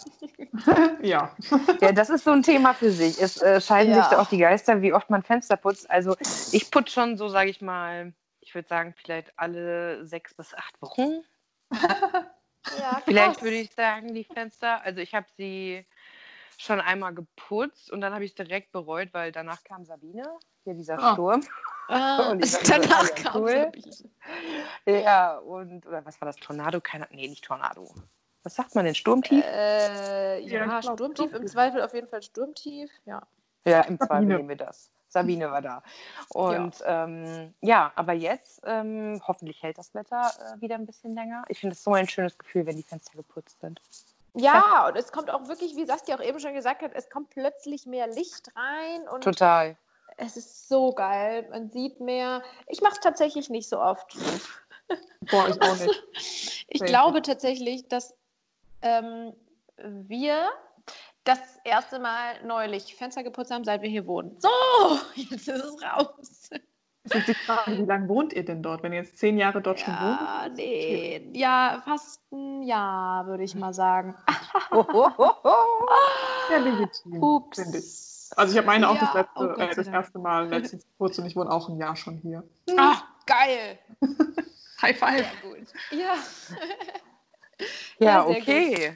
[1.02, 1.36] ja.
[1.82, 3.22] Ja, das ist so ein Thema für sich.
[3.22, 4.02] Es äh, scheiden ja.
[4.02, 5.90] sich da auch die Geister, wie oft man Fenster putzt.
[5.90, 6.16] Also
[6.52, 10.82] ich putze schon so, sage ich mal, ich würde sagen, vielleicht alle sechs bis acht
[10.82, 11.24] Wochen.
[11.72, 14.82] ja, vielleicht würde ich sagen, die Fenster.
[14.84, 15.86] Also ich habe sie
[16.62, 20.24] schon einmal geputzt und dann habe ich es direkt bereut, weil danach kam Sabine,
[20.64, 21.14] hier dieser oh.
[21.14, 21.44] Sturm.
[21.90, 23.72] Ah, und danach ja kam cool.
[24.86, 25.04] Sabine.
[25.04, 26.80] Ja, und, oder was war das, Tornado?
[26.82, 27.94] Keine, nee, nicht Tornado.
[28.44, 29.44] Was sagt man denn, Sturmtief?
[29.46, 33.22] Äh, ja, ja Sturmtief, im Zweifel auf jeden Fall Sturmtief, ja.
[33.66, 34.90] Ja, im Zweifel nehmen wir das.
[35.08, 35.84] Sabine war da.
[36.30, 41.14] Und ja, ähm, ja aber jetzt ähm, hoffentlich hält das Wetter äh, wieder ein bisschen
[41.14, 41.44] länger.
[41.50, 43.82] Ich finde es so ein schönes Gefühl, wenn die Fenster geputzt sind.
[44.34, 47.30] Ja, und es kommt auch wirklich, wie Saskia auch eben schon gesagt hat, es kommt
[47.30, 49.08] plötzlich mehr Licht rein.
[49.10, 49.78] Und Total.
[50.18, 51.48] Es ist so geil.
[51.50, 52.44] Man sieht mehr.
[52.68, 54.16] Ich mache es tatsächlich nicht so oft.
[55.32, 56.66] Boah, ich auch nicht.
[56.68, 58.14] ich glaube tatsächlich, dass
[58.82, 59.34] ähm,
[59.78, 60.50] wir
[61.24, 64.38] das erste Mal neulich Fenster geputzt haben, seit wir hier wohnen.
[64.40, 64.50] So,
[65.16, 66.50] jetzt ist es raus.
[67.04, 69.62] Es ist die Frage, wie lange wohnt ihr denn dort, wenn ihr jetzt zehn Jahre
[69.62, 70.58] dort ja, schon wohnt?
[70.58, 74.16] Nee, ja, fast ein Jahr, würde ich mal sagen.
[76.52, 77.24] ja, legitim.
[77.24, 78.32] Ups.
[78.36, 81.20] Also ich habe meine ja, auch das, letzte, oh äh, das erste Mal letztens geputzt
[81.20, 82.44] und ich wohne auch ein Jahr schon hier.
[82.78, 83.80] Ach, geil.
[84.82, 85.18] High five.
[85.18, 85.68] Sehr gut.
[85.92, 86.16] Ja.
[88.00, 88.96] ja, okay.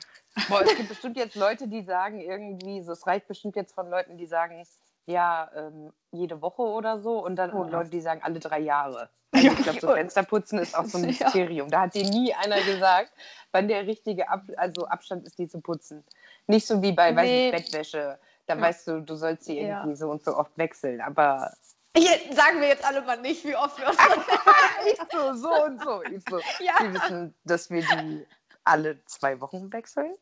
[0.49, 3.89] Boah, es gibt bestimmt jetzt Leute, die sagen irgendwie, so, es reicht bestimmt jetzt von
[3.89, 4.59] Leuten, die sagen,
[5.05, 9.09] ja, ähm, jede Woche oder so und dann oh, Leute, die sagen alle drei Jahre.
[9.35, 11.67] Also ich glaube, so Fensterputzen ist auch so ein Mysterium.
[11.67, 11.71] Ja.
[11.71, 13.11] Da hat dir nie einer gesagt,
[13.51, 16.05] wann der richtige Ab also Abstand ist, die zu putzen.
[16.47, 17.17] Nicht so wie bei nee.
[17.17, 18.17] weiß ich, Bettwäsche.
[18.47, 18.61] Da ja.
[18.61, 19.95] weißt du, du sollst sie irgendwie ja.
[19.95, 21.01] so und so oft wechseln.
[21.01, 21.51] Aber
[21.97, 23.97] hier sagen wir jetzt alle mal nicht, wie oft wir uns.
[24.91, 26.01] ich so, so und so.
[26.03, 26.39] Ich so.
[26.63, 26.75] Ja.
[26.79, 28.25] Sie wissen, dass wir die
[28.63, 30.15] alle zwei Wochen wechseln?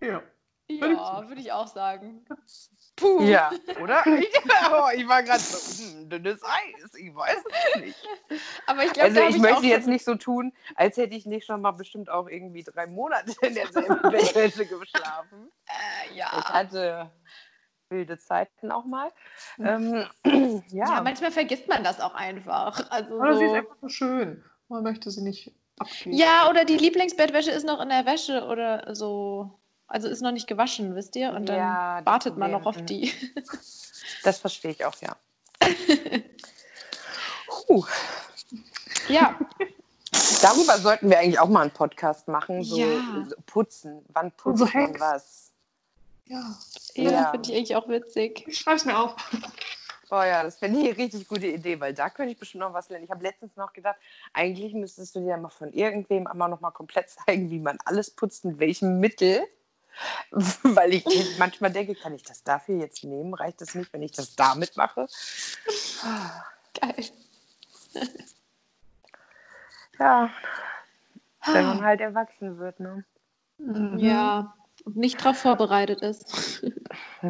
[0.00, 0.22] Ja.
[0.68, 2.24] Ja, würde ich auch sagen.
[2.96, 3.22] Puh.
[3.22, 3.50] Ja,
[3.80, 4.04] oder?
[4.06, 4.28] Ich,
[4.70, 8.08] oh, ich war gerade so, hm, dünnes Eis, ich weiß es nicht.
[8.66, 11.46] Aber ich glaube, also ich, ich möchte jetzt nicht so tun, als hätte ich nicht
[11.46, 15.50] schon mal bestimmt auch irgendwie drei Monate in derselben Bettwäsche geschlafen.
[15.66, 16.30] Äh, ja.
[16.38, 17.10] Ich hatte
[17.92, 19.10] wilde Zeiten auch mal.
[19.58, 20.06] Ähm,
[20.70, 20.86] ja.
[20.86, 21.00] ja.
[21.02, 22.90] manchmal vergisst man das auch einfach.
[22.90, 23.38] Also Oder so.
[23.38, 24.44] sie ist einfach so schön.
[24.68, 26.16] Man möchte sie nicht abgeben.
[26.16, 29.58] Ja, oder die Lieblingsbettwäsche ist noch in der Wäsche oder so.
[29.86, 31.32] Also ist noch nicht gewaschen, wisst ihr?
[31.32, 33.12] Und dann ja, wartet man noch auf die.
[34.24, 35.16] Das verstehe ich auch, ja.
[37.66, 37.84] Puh.
[39.08, 39.38] Ja.
[40.42, 42.62] Darüber sollten wir eigentlich auch mal einen Podcast machen.
[42.62, 43.26] So, ja.
[43.28, 44.04] so putzen.
[44.12, 45.52] Wann putzt so man was?
[46.26, 46.54] Ja,
[46.94, 47.30] ja, ja.
[47.30, 48.44] finde ich eigentlich auch witzig.
[48.46, 49.14] Ich schreibe es mir auf.
[50.10, 52.74] Oh ja, das finde ich eine richtig gute Idee, weil da könnte ich bestimmt noch
[52.74, 53.04] was lernen.
[53.04, 53.96] Ich habe letztens noch gedacht,
[54.34, 58.10] eigentlich müsstest du dir mal von irgendwem einmal noch mal komplett zeigen, wie man alles
[58.10, 59.46] putzt, mit welchem Mittel.
[60.62, 61.04] Weil ich
[61.38, 63.34] manchmal denke, kann ich das dafür jetzt nehmen?
[63.34, 65.06] Reicht das nicht, wenn ich das damit mache?
[66.80, 67.04] Geil.
[69.98, 70.30] Ja,
[71.46, 73.04] wenn man halt erwachsen wird, ne?
[73.58, 73.98] Mhm.
[73.98, 76.64] Ja, und nicht darauf vorbereitet ist.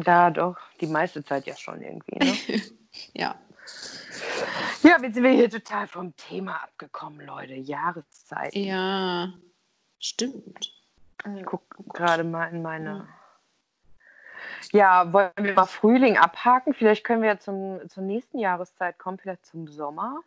[0.05, 2.35] Ja, doch, die meiste Zeit ja schon irgendwie, ne?
[3.13, 3.35] ja.
[4.81, 7.53] Ja, jetzt sind wir hier total vom Thema abgekommen, Leute.
[7.53, 8.55] Jahreszeit.
[8.55, 9.31] Ja,
[9.99, 10.73] stimmt.
[11.35, 13.07] Ich gucke gerade mal in meine.
[14.71, 16.73] Ja, wollen wir mal Frühling abhaken?
[16.73, 20.21] Vielleicht können wir zum, zur nächsten Jahreszeit kommen, vielleicht zum Sommer.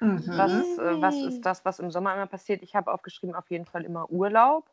[0.00, 0.22] Mhm.
[0.26, 2.62] Was, äh, was ist das, was im Sommer immer passiert?
[2.62, 4.64] Ich habe aufgeschrieben, auf jeden Fall immer Urlaub,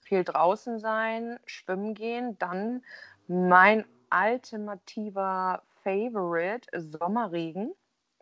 [0.00, 2.38] viel draußen sein, schwimmen gehen.
[2.38, 2.82] Dann
[3.28, 7.72] mein ultimativer Favorite, Sommerregen.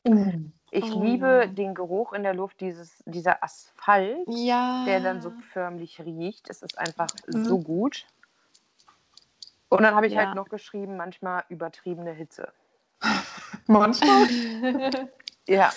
[0.05, 0.53] Mhm.
[0.71, 1.03] Ich oh.
[1.03, 4.85] liebe den Geruch in der Luft, dieses, dieser Asphalt, ja.
[4.85, 6.51] der dann so förmlich riecht.
[6.51, 7.45] Es ist einfach mhm.
[7.45, 8.07] so gut.
[9.69, 10.27] Und dann habe ich ja.
[10.27, 12.53] halt noch geschrieben, manchmal übertriebene Hitze.
[13.67, 14.29] manchmal?
[15.47, 15.73] ja.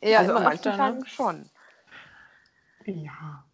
[0.00, 1.06] Ja, also manchmal ne?
[1.06, 1.50] schon.
[2.84, 3.44] Ja.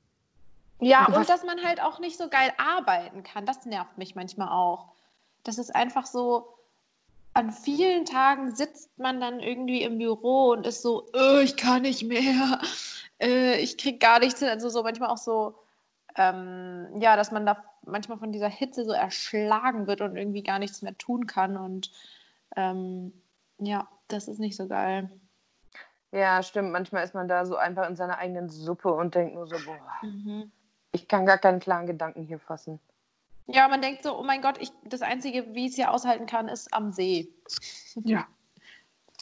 [0.80, 4.48] Ja, und dass man halt auch nicht so geil arbeiten kann, das nervt mich manchmal
[4.48, 4.92] auch.
[5.44, 6.57] Das ist einfach so,
[7.38, 11.82] an vielen Tagen sitzt man dann irgendwie im Büro und ist so, oh, ich kann
[11.82, 12.60] nicht mehr,
[13.22, 14.48] äh, ich krieg gar nichts hin.
[14.48, 15.54] Also so manchmal auch so,
[16.16, 20.58] ähm, ja, dass man da manchmal von dieser Hitze so erschlagen wird und irgendwie gar
[20.58, 21.56] nichts mehr tun kann.
[21.56, 21.92] Und
[22.56, 23.12] ähm,
[23.58, 25.08] ja, das ist nicht so geil.
[26.10, 26.72] Ja, stimmt.
[26.72, 29.78] Manchmal ist man da so einfach in seiner eigenen Suppe und denkt nur so, boah,
[30.02, 30.50] mhm.
[30.90, 32.80] ich kann gar keinen klaren Gedanken hier fassen.
[33.48, 36.26] Ja, man denkt so, oh mein Gott, ich, das Einzige, wie ich es hier aushalten
[36.26, 37.28] kann, ist am See.
[38.04, 38.26] Ja.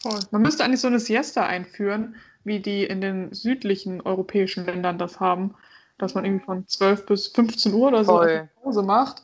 [0.02, 0.18] Voll.
[0.30, 5.20] Man müsste eigentlich so eine Siesta einführen, wie die in den südlichen europäischen Ländern das
[5.20, 5.54] haben,
[5.98, 8.20] dass man irgendwie von 12 bis 15 Uhr oder so
[8.62, 9.22] Pause macht.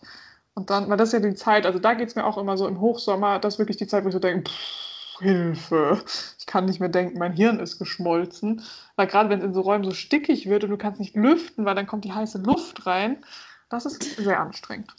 [0.55, 2.57] Und dann, weil das ist ja die Zeit, also da geht es mir auch immer
[2.57, 4.83] so im Hochsommer, das ist wirklich die Zeit, wo ich so denke, pff,
[5.23, 6.03] Hilfe,
[6.39, 8.63] ich kann nicht mehr denken, mein Hirn ist geschmolzen.
[8.97, 11.65] Weil gerade wenn es in so Räumen so stickig wird und du kannst nicht lüften,
[11.65, 13.25] weil dann kommt die heiße Luft rein,
[13.73, 14.95] das ist sehr anstrengend.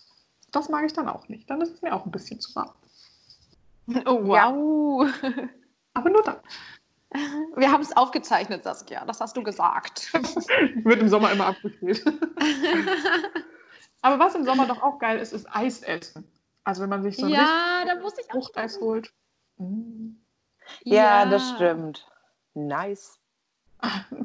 [0.51, 1.49] Das mag ich dann auch nicht.
[1.49, 2.71] Dann ist es mir auch ein bisschen zu warm.
[4.05, 5.07] Oh, wow.
[5.21, 5.31] Ja.
[5.93, 6.37] Aber nur dann.
[7.55, 9.05] Wir haben es aufgezeichnet, Saskia.
[9.05, 10.11] Das hast du gesagt.
[10.83, 12.03] Wird im Sommer immer abgespielt.
[14.01, 16.27] Aber was im Sommer doch auch geil ist, ist Eis essen.
[16.63, 19.13] Also wenn man sich so ein ja, da muss ich auch Fruchteis holt.
[19.57, 20.15] Mm.
[20.83, 22.07] Ja, ja, das stimmt.
[22.53, 23.19] Nice.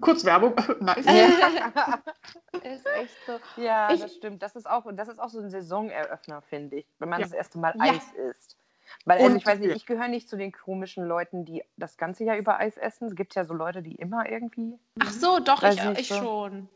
[0.01, 0.55] Kurz Werbung.
[0.81, 1.07] nice.
[2.63, 3.41] ist echt so.
[3.61, 4.43] Ja, ich, das stimmt.
[4.43, 7.27] Das ist auch, das ist auch so ein Saisoneröffner, finde ich, wenn man ja.
[7.27, 7.93] das erste Mal ja.
[7.93, 8.57] Eis isst.
[9.05, 12.25] Weil, also ich weiß nicht, ich gehöre nicht zu den komischen Leuten, die das ganze
[12.25, 13.09] Jahr über Eis essen.
[13.09, 14.79] Es gibt ja so Leute, die immer irgendwie.
[15.01, 16.17] Ach so, doch, ich, ich so.
[16.17, 16.69] schon.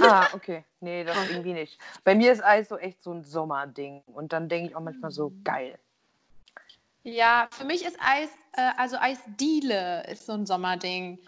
[0.00, 0.64] Ah, okay.
[0.80, 1.78] Nee, das irgendwie nicht.
[2.04, 4.02] Bei mir ist Eis so echt so ein Sommerding.
[4.06, 5.44] Und dann denke ich auch manchmal so, mhm.
[5.44, 5.78] geil.
[7.02, 11.18] Ja, für mich ist Eis, äh, also Eisdiele ist so ein Sommerding.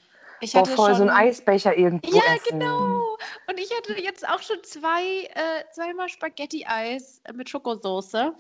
[0.41, 0.97] Ich hatte voll schon...
[0.97, 2.59] so ein Eisbecher irgendwo Ja, essen.
[2.59, 3.17] genau.
[3.49, 8.35] Und ich hatte jetzt auch schon zwei, äh, zweimal Spaghetti-Eis mit Schokosoße.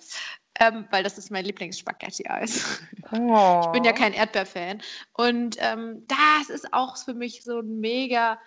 [0.58, 2.80] Ähm, weil das ist mein Lieblings-Spaghetti-Eis.
[3.12, 3.60] Oh.
[3.66, 4.82] Ich bin ja kein Erdbeer-Fan.
[5.12, 8.38] Und ähm, das ist auch für mich so ein mega,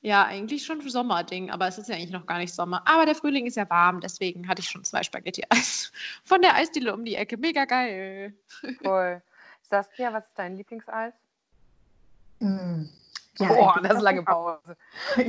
[0.00, 2.82] ja, eigentlich schon Sommerding, aber es ist ja eigentlich noch gar nicht Sommer.
[2.86, 5.92] Aber der Frühling ist ja warm, deswegen hatte ich schon zwei Spaghetti-Eis
[6.24, 7.36] von der Eisdiele um die Ecke.
[7.36, 8.34] Mega geil.
[8.84, 9.22] Cool.
[9.62, 11.14] Saskia, was ist dein Lieblingseis?
[12.42, 12.88] Mm.
[13.38, 14.76] Ja, Boah, das ist lange Pause.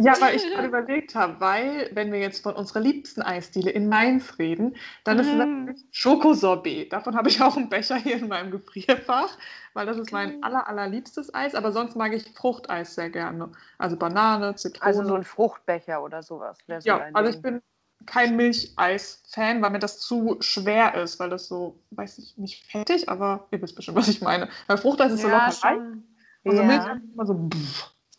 [0.02, 3.88] Ja, weil ich gerade überlegt habe, weil, wenn wir jetzt von unserer liebsten Eisdiele in
[3.88, 5.38] Mainz reden, dann ist es mm.
[5.38, 6.92] natürlich Schokosorbet.
[6.92, 9.38] Davon habe ich auch einen Becher hier in meinem Gefrierfach,
[9.74, 11.56] weil das ist mein aller, allerliebstes Eis.
[11.56, 13.52] Aber sonst mag ich Fruchteis sehr gerne.
[13.78, 14.86] Also Banane, Zitrone.
[14.86, 16.58] Also so ein Fruchtbecher oder sowas.
[16.68, 17.62] So ja, also ich bin
[18.06, 23.08] kein Milcheis-Fan, weil mir das zu schwer ist, weil das so, weiß ich, nicht fettig,
[23.08, 24.50] aber ihr wisst bestimmt, was ich meine.
[24.68, 26.04] Weil Fruchteis ist ja, so locker leicht.
[26.44, 27.50] Und so Milch ist immer so.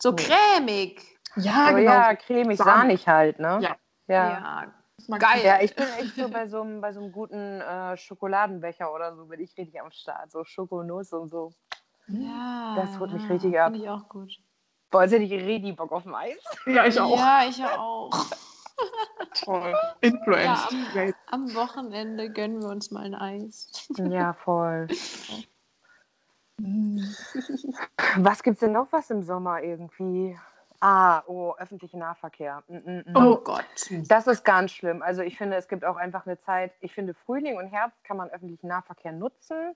[0.01, 1.03] So cremig.
[1.37, 1.91] Ja, oh, genau.
[1.91, 3.59] Ja, cremig, sahnig halt, ne?
[3.61, 3.77] Ja.
[4.07, 4.31] Ja.
[5.09, 5.19] ja.
[5.19, 5.45] Geil.
[5.45, 9.15] Ja, ich bin echt so bei so einem, bei so einem guten äh, Schokoladenbecher oder
[9.17, 10.31] so, bin ich richtig am Start.
[10.31, 11.53] So Schokonuss und so.
[12.09, 12.75] Ja.
[12.77, 13.73] Das holt mich richtig ab.
[13.73, 14.33] Finde ich auch gut.
[14.91, 16.39] Boah, jetzt hätte ich richtig Bock auf ein Eis.
[16.67, 17.19] Ja, ich auch.
[17.19, 18.11] Ja, ich auch.
[19.45, 19.75] Toll.
[20.01, 20.69] Influencer.
[20.95, 21.15] Ja, am,
[21.49, 23.89] am, Wochenende gönnen wir uns mal ein Eis.
[23.97, 24.89] Ja, voll.
[28.17, 30.38] was gibt es denn noch was im Sommer irgendwie?
[30.81, 32.62] Ah, oh, öffentlicher Nahverkehr.
[32.69, 33.17] Mm, mm, mm.
[33.17, 33.64] Oh Gott.
[34.09, 35.03] Das ist ganz schlimm.
[35.03, 38.17] Also ich finde, es gibt auch einfach eine Zeit, ich finde, Frühling und Herbst kann
[38.17, 39.75] man öffentlichen Nahverkehr nutzen.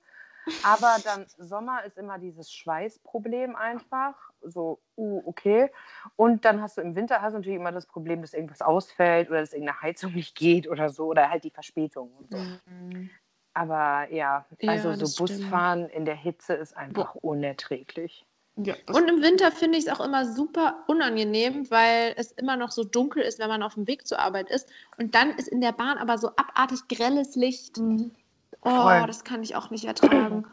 [0.62, 4.14] Aber dann Sommer ist immer dieses Schweißproblem einfach.
[4.43, 5.71] So, uh, okay.
[6.17, 9.31] Und dann hast du im Winter hast du natürlich immer das Problem, dass irgendwas ausfällt
[9.31, 11.07] oder dass irgendeine Heizung nicht geht oder so.
[11.07, 12.38] Oder halt die Verspätung und so.
[12.38, 13.11] Mhm.
[13.59, 15.94] Aber ja, also ja, so Busfahren stimmt.
[15.94, 17.25] in der Hitze ist einfach Boah.
[17.25, 18.25] unerträglich.
[18.55, 22.71] Ja, und im Winter finde ich es auch immer super unangenehm, weil es immer noch
[22.71, 24.68] so dunkel ist, wenn man auf dem Weg zur Arbeit ist.
[24.97, 27.79] Und dann ist in der Bahn aber so abartig grelles Licht.
[27.79, 28.12] Mhm.
[28.62, 29.05] Oh, Voll.
[29.09, 30.47] das kann ich auch nicht ertragen.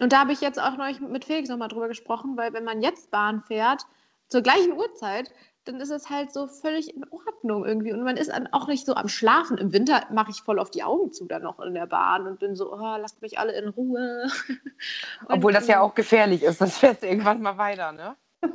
[0.00, 2.82] Und da habe ich jetzt auch neulich mit Felix nochmal drüber gesprochen, weil wenn man
[2.82, 3.86] jetzt Bahn fährt,
[4.28, 5.32] zur gleichen Uhrzeit,
[5.68, 7.92] dann ist es halt so völlig in Ordnung irgendwie.
[7.92, 9.58] Und man ist dann auch nicht so am Schlafen.
[9.58, 12.40] Im Winter mache ich voll auf die Augen zu dann noch in der Bahn und
[12.40, 14.28] bin so, oh, lasst mich alle in Ruhe.
[15.28, 18.16] Obwohl das ja auch gefährlich ist, das fährst irgendwann mal weiter, ne?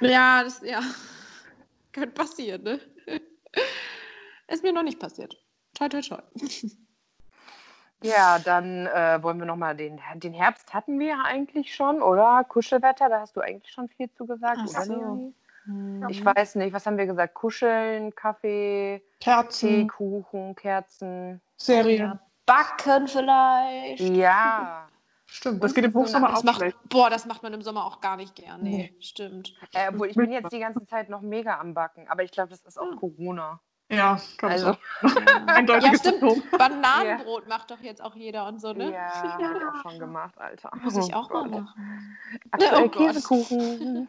[0.00, 0.80] ja, das ja.
[1.92, 2.80] Könnte passieren, ne?
[4.46, 5.36] Ist mir noch nicht passiert.
[5.74, 6.22] Toi, toi, toi.
[8.04, 12.44] Ja, dann äh, wollen wir nochmal den, den Herbst hatten wir ja eigentlich schon, oder?
[12.44, 14.84] Kuschelwetter, da hast du eigentlich schon viel zu gesagt, Ach oder?
[14.84, 15.32] So.
[15.66, 16.06] Hm.
[16.08, 17.34] Ich weiß nicht, was haben wir gesagt?
[17.34, 22.18] Kuscheln, Kaffee, Kerzen, Tee, Kuchen, Kerzen, Serien.
[22.46, 24.00] Backen vielleicht.
[24.00, 24.88] Ja.
[25.28, 26.76] Stimmt, das geht im Hochsommer auch macht, schlecht.
[26.88, 28.62] Boah, das macht man im Sommer auch gar nicht gern.
[28.62, 28.96] Nee, nee.
[29.00, 29.54] stimmt.
[29.74, 32.50] Äh, obwohl, ich bin jetzt die ganze Zeit noch mega am Backen, aber ich glaube,
[32.50, 32.96] das ist auch hm.
[32.96, 33.60] Corona.
[33.88, 34.76] Ja, kann also.
[35.02, 35.46] Ja.
[35.46, 36.50] Eindeutiges ja, stimmt.
[36.52, 37.48] Bananenbrot ja.
[37.48, 38.86] macht doch jetzt auch jeder und so, ne?
[38.86, 39.32] Ja, ja.
[39.32, 40.70] habe ich auch schon gemacht, Alter.
[40.82, 42.16] Muss ich auch mal machen.
[42.50, 44.08] Aktuell oh Käsekuchen.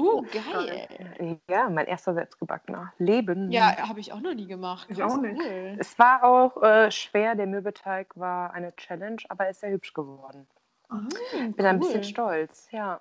[0.00, 1.38] Oh, geil.
[1.48, 2.92] Ja, mein erster selbstgebackener.
[2.98, 3.50] Leben.
[3.50, 4.86] Ja, habe ich auch noch nie gemacht.
[4.90, 5.38] Ich auch nicht.
[5.38, 5.76] Cool.
[5.78, 7.34] Es war auch äh, schwer.
[7.34, 10.46] Der Mürbeteig war eine Challenge, aber er ist sehr hübsch geworden.
[10.90, 10.96] Oh,
[11.32, 11.66] Bin cool.
[11.66, 13.00] ein bisschen stolz, ja.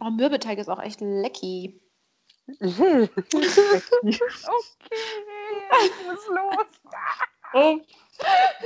[0.00, 1.80] Oh, Mürbeteig ist auch echt lecky.
[2.60, 3.10] okay,
[5.84, 6.66] ich muss los.
[7.52, 7.80] Oh,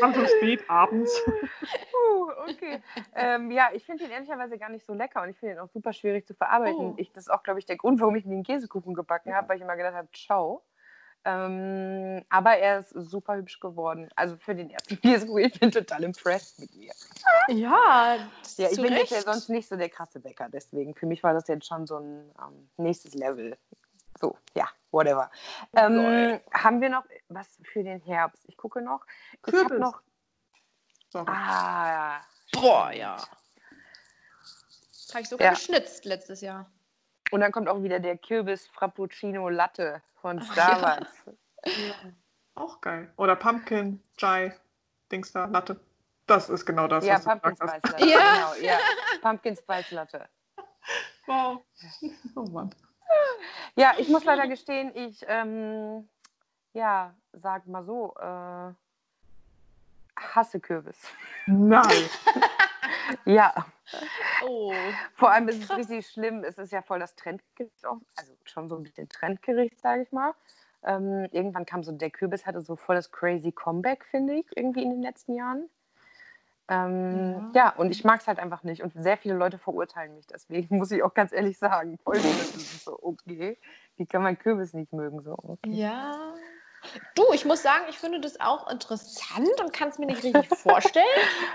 [0.01, 1.13] Wann so spät abends.
[1.27, 2.83] Uh, okay.
[3.15, 5.69] Ähm, ja, ich finde ihn ehrlicherweise gar nicht so lecker und ich finde ihn auch
[5.69, 6.93] super schwierig zu verarbeiten.
[6.93, 6.95] Oh.
[6.97, 9.57] Ich, das ist auch, glaube ich, der Grund, warum ich den Käsekuchen gebacken habe, weil
[9.57, 10.63] ich immer gedacht habe, ciao.
[11.27, 14.11] Ähm, aber er ist super hübsch geworden.
[14.15, 16.93] Also für den ersten Käsekuchen, ich bin total impressed mit mir.
[17.49, 18.17] Ja,
[18.57, 21.33] ja ich bin jetzt ja sonst nicht so der krasse Bäcker, deswegen für mich war
[21.33, 23.57] das jetzt schon so ein ähm, nächstes Level.
[24.21, 25.31] So, ja, whatever.
[25.77, 28.45] Ähm, haben wir noch was für den Herbst?
[28.47, 29.05] Ich gucke noch.
[29.47, 30.01] Ich habe noch.
[31.11, 31.31] Sorry.
[31.31, 32.21] Ah,
[32.53, 33.17] boah, ja.
[35.11, 35.53] Habe ich sogar ja.
[35.53, 36.71] geschnitzt letztes Jahr.
[37.31, 41.11] Und dann kommt auch wieder der Kürbis Frappuccino Latte von Starbucks.
[41.67, 41.73] Ja.
[41.73, 41.95] ja.
[42.55, 43.13] Auch geil.
[43.17, 44.55] Oder Pumpkin Chai
[45.11, 45.81] Dings da Latte.
[46.27, 47.05] Das ist genau das.
[47.05, 48.07] Ja, Pumpkin Spice Latte.
[48.07, 48.35] Ja.
[48.35, 48.79] Genau, ja.
[49.21, 50.29] Pumpkin Spice Latte.
[51.27, 51.63] Wow.
[52.37, 52.71] Oh Mann.
[53.77, 56.09] Ja, ich muss leider gestehen, ich, ähm,
[56.75, 58.73] ja, sag mal so, äh,
[60.17, 61.11] hasse Kürbis.
[61.47, 62.09] Nein.
[63.25, 63.53] ja.
[64.47, 64.73] Oh.
[65.15, 66.45] Vor allem ist es richtig schlimm.
[66.45, 67.85] Es ist ja voll das Trendgericht,
[68.17, 70.35] also schon so ein bisschen Trendgericht, sage ich mal.
[70.85, 74.83] Ähm, irgendwann kam so der Kürbis, hatte so voll das crazy Comeback, finde ich, irgendwie
[74.83, 75.69] in den letzten Jahren.
[76.69, 77.67] Ähm, ja.
[77.67, 77.75] ja.
[77.77, 78.83] und ich mag es halt einfach nicht.
[78.83, 80.27] Und sehr viele Leute verurteilen mich.
[80.27, 83.59] Deswegen muss ich auch ganz ehrlich sagen, voll so, okay,
[83.97, 85.23] wie kann man Kürbis nicht mögen?
[85.23, 85.71] So, okay.
[85.71, 86.35] Ja.
[87.15, 90.49] Du, ich muss sagen, ich finde das auch interessant und kann es mir nicht richtig
[90.59, 91.05] vorstellen.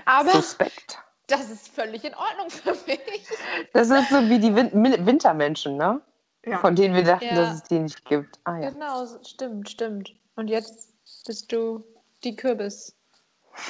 [0.04, 0.98] Aber Suspekt.
[1.28, 3.28] das ist völlig in Ordnung für mich.
[3.72, 4.70] Das ist so wie die Win
[5.06, 6.00] Wintermenschen, ne?
[6.44, 6.58] Ja.
[6.58, 7.34] Von denen wir dachten, ja.
[7.34, 8.40] dass es die nicht gibt.
[8.44, 8.70] Ah, ja.
[8.70, 10.14] Genau, stimmt, stimmt.
[10.36, 10.94] Und jetzt
[11.26, 11.84] bist du
[12.24, 12.96] die Kürbis.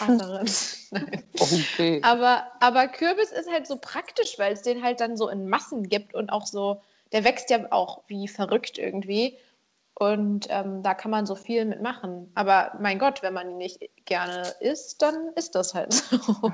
[1.41, 2.01] okay.
[2.03, 5.89] Aber, aber Kürbis ist halt so praktisch, weil es den halt dann so in Massen
[5.89, 9.39] gibt und auch so, der wächst ja auch wie verrückt irgendwie.
[9.95, 12.31] Und ähm, da kann man so viel mitmachen.
[12.35, 16.17] Aber mein Gott, wenn man ihn nicht gerne isst, dann ist das halt so.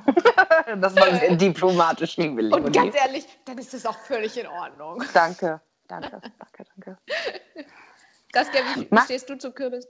[0.80, 2.66] das war sehr diplomatisch, liebe Leonie.
[2.66, 5.04] Und ganz ehrlich, dann ist das auch völlig in Ordnung.
[5.14, 6.10] Danke, danke,
[6.40, 6.98] danke, danke.
[8.34, 9.86] Saskia, wie stehst du zu Kürbis?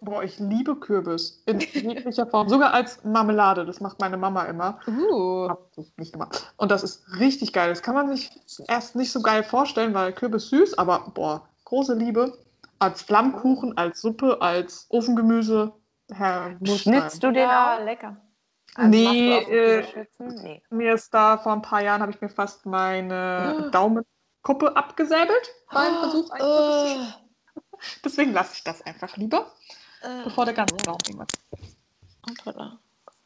[0.00, 3.64] Boah, ich liebe Kürbis in jeglicher Form, sogar als Marmelade.
[3.64, 4.78] Das macht meine Mama immer.
[4.86, 5.48] Uh.
[5.96, 6.28] Nicht immer.
[6.56, 7.70] Und das ist richtig geil.
[7.70, 8.30] Das kann man sich
[8.68, 12.36] erst nicht so geil vorstellen, weil Kürbis süß, aber boah, große Liebe.
[12.78, 15.72] Als Flammkuchen, als Suppe, als Ofengemüse.
[16.12, 17.84] Herr, Schnitzt du den ja, auch?
[17.84, 18.16] lecker.
[18.76, 22.66] Also nee, äh, nee, mir ist da vor ein paar Jahren, habe ich mir fast
[22.66, 23.70] meine oh.
[23.70, 26.00] Daumenkuppe abgesäbelt beim oh.
[26.00, 26.30] Versuch.
[26.38, 26.96] Oh.
[28.04, 29.50] Deswegen lasse ich das einfach lieber,
[30.06, 30.24] äh.
[30.24, 31.28] bevor der ganze Daumen irgendwas.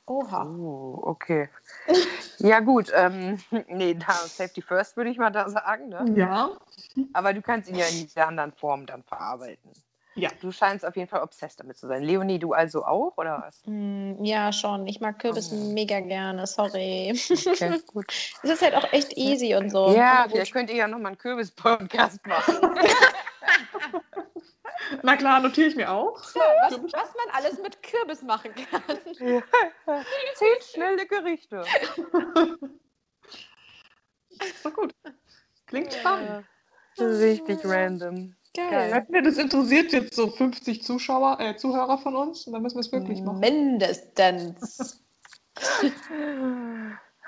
[0.06, 0.44] Oha.
[0.44, 1.48] Oh, okay.
[2.38, 2.90] ja, gut.
[2.94, 5.88] Ähm, nee, da Safety First würde ich mal da sagen.
[5.88, 6.14] Ne?
[6.16, 6.50] Ja.
[7.12, 9.70] Aber du kannst ihn ja in dieser anderen Form dann verarbeiten.
[10.16, 10.28] Ja.
[10.40, 12.02] Du scheinst auf jeden Fall obsessed damit zu sein.
[12.02, 13.62] Leonie, du also auch, oder was?
[13.66, 14.86] Mm, ja, schon.
[14.88, 15.72] Ich mag Kürbis oh.
[15.72, 17.12] mega gerne, sorry.
[17.30, 18.12] Okay, gut.
[18.42, 19.94] es ist halt auch echt easy und so.
[19.94, 22.56] Ja, vielleicht könnt ihr ja nochmal einen Kürbis-Podcast machen.
[25.02, 26.22] Na klar, notiere ich mir auch.
[26.34, 28.82] Ja, was, was, man alles mit Kürbis machen kann.
[29.86, 30.04] Ja.
[30.34, 31.64] Zehn schnelle Gerichte.
[34.62, 34.94] So gut.
[35.66, 36.46] Klingt spannend.
[36.98, 38.34] Richtig random.
[38.54, 39.04] Geil.
[39.08, 39.22] Geil.
[39.22, 42.92] Das interessiert jetzt so 50 Zuschauer, äh, Zuhörer von uns und dann müssen wir es
[42.92, 43.40] wirklich machen.
[43.40, 45.04] Mindestens.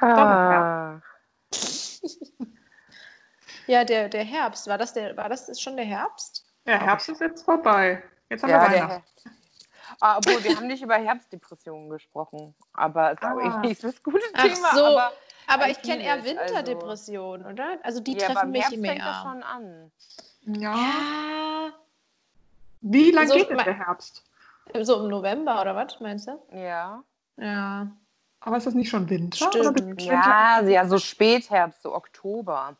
[0.00, 1.00] ah.
[3.66, 6.41] ja, der, der Herbst, war das, der, war das schon der Herbst?
[6.66, 8.02] Ja, Herbst ist jetzt vorbei.
[8.28, 9.02] Jetzt haben ja, wir Weihnachten.
[10.00, 13.34] Ah, obwohl, wir haben nicht über Herbstdepressionen gesprochen, aber es ist ah.
[13.34, 14.74] auch irgendwie nicht das gute Ach Thema.
[14.74, 14.84] So.
[14.84, 15.12] Aber,
[15.46, 17.62] aber ich kenne eher Winterdepressionen, also.
[17.62, 17.78] oder?
[17.82, 18.92] Also die ja, treffen mich Herbst mehr.
[18.92, 19.92] Fängt das schon an.
[20.46, 20.76] Ja.
[20.76, 21.72] ja.
[22.80, 24.24] Wie lange so, geht denn der Herbst?
[24.80, 26.42] So im November oder was, meinst du?
[26.52, 27.04] Ja.
[27.36, 27.88] Ja.
[28.40, 29.50] Aber ist das nicht schon Winter?
[29.50, 30.02] Stimmt.
[30.02, 32.76] Ja, ja, so Spätherbst, so Oktober.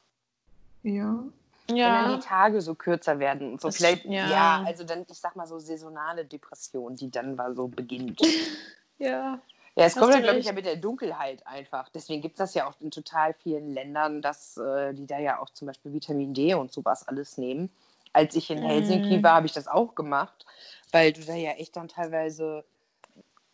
[0.83, 1.22] Ja.
[1.68, 1.74] Ja.
[1.74, 3.68] Wenn dann die Tage so kürzer werden und so.
[3.68, 4.28] Das, Vielleicht, ja.
[4.28, 8.20] ja, also dann, ich sag mal so saisonale Depression, die dann mal so beginnt.
[8.98, 9.38] ja.
[9.74, 11.88] Ja, es Hast kommt dann, glaube ich, ja mit der Dunkelheit einfach.
[11.88, 15.40] Deswegen gibt es das ja auch in total vielen Ländern, dass äh, die da ja
[15.40, 17.70] auch zum Beispiel Vitamin D und sowas alles nehmen.
[18.12, 19.22] Als ich in Helsinki mm.
[19.22, 20.44] war, habe ich das auch gemacht,
[20.90, 22.62] weil du da ja echt dann teilweise,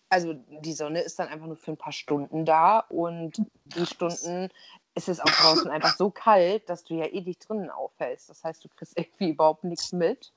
[0.09, 4.51] also die Sonne ist dann einfach nur für ein paar Stunden da und die Stunden
[4.99, 8.29] ist es auch draußen einfach so kalt, dass du ja eh dich drinnen aufhältst.
[8.29, 10.33] Das heißt, du kriegst irgendwie überhaupt nichts mit.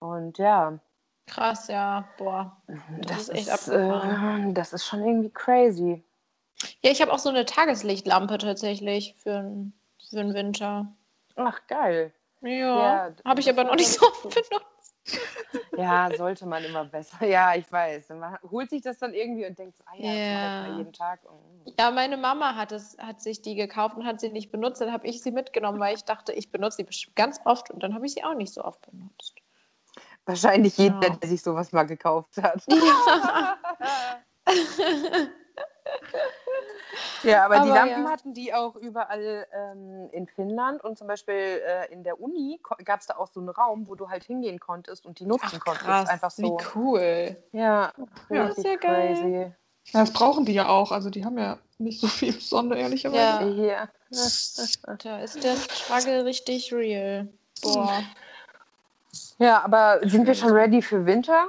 [0.00, 0.78] Und ja,
[1.26, 2.06] Krass, ja.
[2.18, 2.56] Boah.
[2.66, 6.04] Das, das ist echt ist, äh, Das ist schon irgendwie crazy.
[6.82, 9.50] Ja, ich habe auch so eine Tageslichtlampe tatsächlich für,
[10.08, 10.86] für den Winter.
[11.36, 12.12] Ach, geil.
[12.42, 14.94] Ja, ja habe ich aber noch nicht so oft benutzt.
[15.76, 17.26] Ja, sollte man immer besser.
[17.26, 18.10] Ja, ich weiß.
[18.10, 20.68] Man holt sich das dann irgendwie und denkt, ah ja, yeah.
[20.68, 21.20] das jeden Tag.
[21.78, 24.80] Ja, meine Mama hat, es, hat sich die gekauft und hat sie nicht benutzt.
[24.80, 27.82] Dann habe ich sie mitgenommen, weil ich dachte, ich benutze sie bestimmt ganz oft und
[27.82, 29.34] dann habe ich sie auch nicht so oft benutzt.
[30.26, 31.10] Wahrscheinlich jeder, ja.
[31.10, 32.62] der sich sowas mal gekauft hat.
[32.68, 33.58] Ja,
[37.22, 38.10] ja aber, aber, die Lampen ja.
[38.10, 43.00] hatten die auch überall ähm, in Finnland und zum Beispiel äh, in der Uni gab
[43.00, 45.64] es da auch so einen Raum, wo du halt hingehen konntest und die nutzen Ach,
[45.64, 46.10] konntest.
[46.10, 46.42] Einfach so.
[46.42, 47.36] Wie cool.
[47.52, 47.92] Ja,
[48.30, 49.52] ja das ist ja crazy.
[49.92, 50.92] Ja, das brauchen die ja auch.
[50.92, 53.50] Also die haben ja nicht so viel Sonne, ehrlicherweise.
[53.62, 53.64] Ja.
[53.64, 53.88] ja.
[55.02, 57.28] da ist der Struggle richtig real.
[57.62, 58.02] Boah.
[59.38, 61.48] Ja, aber sind wir schon ready für Winter?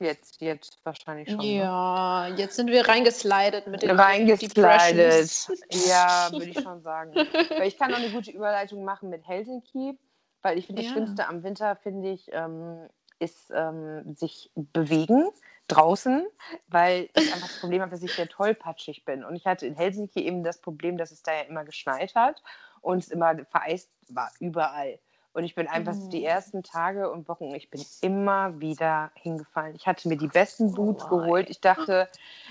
[0.00, 1.38] Jetzt, jetzt wahrscheinlich schon.
[1.38, 1.58] Ne?
[1.58, 5.48] Ja, jetzt sind wir reingeslidet mit den Reingeslidet.
[5.86, 7.14] Ja, würde ich schon sagen.
[7.14, 9.98] weil ich kann auch eine gute Überleitung machen mit Helsinki,
[10.42, 10.96] weil ich finde, das ja.
[10.96, 12.88] Schlimmste am Winter, finde ich, ähm,
[13.18, 15.28] ist ähm, sich bewegen
[15.68, 16.26] draußen,
[16.68, 19.24] weil ich einfach das Problem habe, dass ich sehr tollpatschig bin.
[19.24, 22.42] Und ich hatte in Helsinki eben das Problem, dass es da ja immer geschneit hat
[22.80, 24.98] und es immer vereist war, überall.
[25.34, 26.10] Und ich bin einfach mhm.
[26.10, 29.76] die ersten Tage und Wochen, ich bin immer wieder hingefallen.
[29.76, 31.48] Ich hatte mir die besten Boots oh geholt.
[31.50, 32.08] Ich dachte,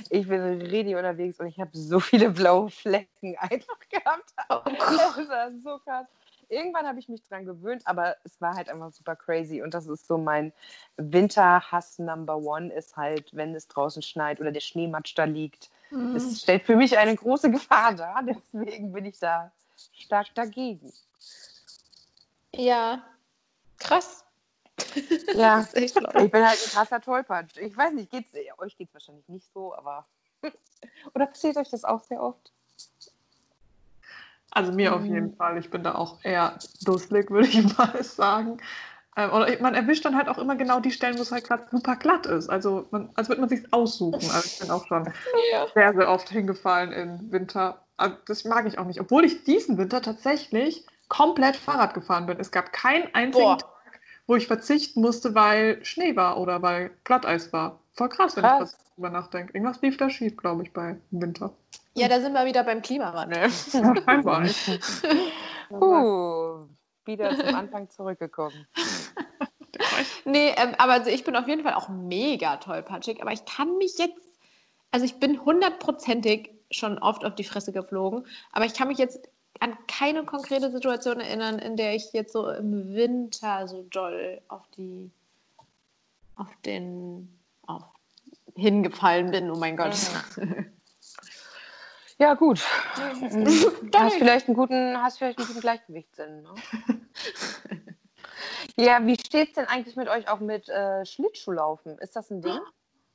[0.09, 4.33] ich bin richtig unterwegs und ich habe so viele blaue Flecken einfach gehabt.
[4.49, 6.07] Oh das war so krass.
[6.49, 9.61] Irgendwann habe ich mich dran gewöhnt, aber es war halt einfach super crazy.
[9.61, 10.53] Und das ist so mein
[10.95, 15.69] Winterhass Number One, ist halt, wenn es draußen schneit oder der Schneematsch da liegt.
[15.91, 16.15] Mhm.
[16.15, 18.23] Es stellt für mich eine große Gefahr dar.
[18.53, 19.51] Deswegen bin ich da
[19.93, 20.91] stark dagegen.
[22.53, 23.03] Ja,
[23.77, 24.23] krass.
[25.33, 27.57] Ja, ich bin halt ein krasser Tollpatsch.
[27.57, 30.05] Ich weiß nicht, geht's, euch geht es wahrscheinlich nicht so, aber.
[31.13, 32.51] Oder passiert euch das auch sehr oft?
[34.57, 34.97] Also mir mhm.
[34.97, 35.57] auf jeden Fall.
[35.59, 38.57] Ich bin da auch eher dusselig, würde ich mal sagen.
[39.15, 41.67] Ähm, oder man erwischt dann halt auch immer genau die Stellen, wo es halt gerade
[41.69, 42.49] super glatt ist.
[42.49, 44.15] Also man, als würde man sich aussuchen.
[44.31, 45.05] Also ich bin auch schon
[45.51, 45.67] ja.
[45.75, 47.83] sehr, sehr oft hingefallen im Winter.
[48.25, 48.99] Das mag ich auch nicht.
[48.99, 52.39] Obwohl ich diesen Winter tatsächlich komplett Fahrrad gefahren bin.
[52.39, 53.57] Es gab keinen einzigen Boah.
[53.59, 53.69] Tag,
[54.25, 57.79] wo ich verzichten musste, weil Schnee war oder weil Glatteis war.
[57.93, 58.75] Voll krass, wenn krass.
[58.79, 59.53] ich darüber nachdenke.
[59.53, 61.51] Irgendwas lief da schief, glaube ich, bei Winter.
[61.97, 63.49] Ja, da sind wir wieder beim Klimawandel.
[65.69, 66.65] Uh,
[67.03, 68.65] wieder zum Anfang zurückgekommen.
[70.25, 73.77] nee, ähm, aber also ich bin auf jeden Fall auch mega tollpatschig, aber ich kann
[73.77, 74.29] mich jetzt,
[74.91, 79.27] also ich bin hundertprozentig schon oft auf die Fresse geflogen, aber ich kann mich jetzt
[79.59, 84.63] an keine konkrete Situation erinnern, in der ich jetzt so im Winter so doll auf
[84.77, 85.11] die,
[86.37, 87.27] auf den,
[87.65, 87.83] auf
[88.55, 89.51] hingefallen bin.
[89.51, 89.97] Oh mein Gott.
[92.19, 92.59] Ja, gut.
[93.95, 96.41] hast vielleicht einen guten, hast vielleicht einen guten Gleichgewichtssinn.
[96.41, 96.55] Ne?
[98.75, 101.97] ja, wie steht es denn eigentlich mit euch auch mit äh, Schlittschuhlaufen?
[101.99, 102.59] Ist das ein Ding?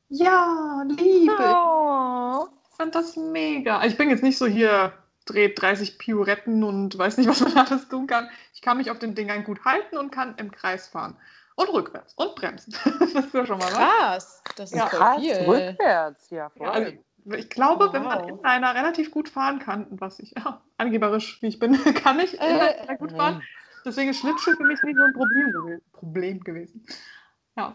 [0.09, 1.33] Ja, liebe.
[1.33, 2.47] Oh.
[2.71, 3.85] Ich fand das mega.
[3.85, 4.93] Ich bin jetzt nicht so hier
[5.25, 8.29] dreht 30 Pirouetten und weiß nicht, was man alles tun kann.
[8.55, 11.17] Ich kann mich auf den Dingern gut halten und kann im Kreis fahren.
[11.55, 12.75] Und rückwärts und bremsen.
[12.99, 13.75] das ist ja schon mal was.
[13.75, 15.35] Krass, das ist ja, krass, viel.
[15.35, 16.67] rückwärts, ja, voll.
[16.67, 16.93] Ja, also,
[17.25, 17.93] ich glaube, wow.
[17.93, 21.73] wenn man in einer relativ gut fahren kann, was ich, ja, angeberisch wie ich bin,
[21.95, 23.43] kann ich äh, sehr gut fahren.
[23.85, 25.83] Deswegen ist Schlittschuh für mich nicht so ein Problem, gewesen.
[25.93, 26.87] Problem gewesen.
[27.57, 27.75] Ja.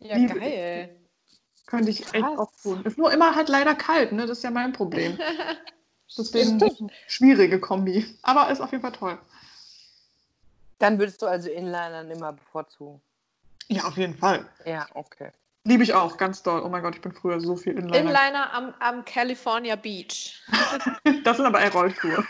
[0.00, 0.96] Ja, Liebe geil.
[1.66, 2.14] Könnte ich Krass.
[2.14, 2.82] echt auch tun.
[2.84, 4.26] Ist nur immer halt leider kalt, ne?
[4.26, 5.18] Das ist ja mein Problem.
[6.18, 8.04] Deswegen schwierige Kombi.
[8.22, 9.18] Aber ist auf jeden Fall toll.
[10.78, 13.00] Dann würdest du also Inlinern immer bevorzugen?
[13.68, 14.46] Ja, auf jeden Fall.
[14.66, 15.30] Ja, okay.
[15.64, 16.62] Liebe ich auch, ganz doll.
[16.64, 17.98] Oh mein Gott, ich bin früher so viel Inliner.
[17.98, 20.42] Inliner am, am California Beach.
[21.24, 22.24] das sind aber eher Rollschuhe.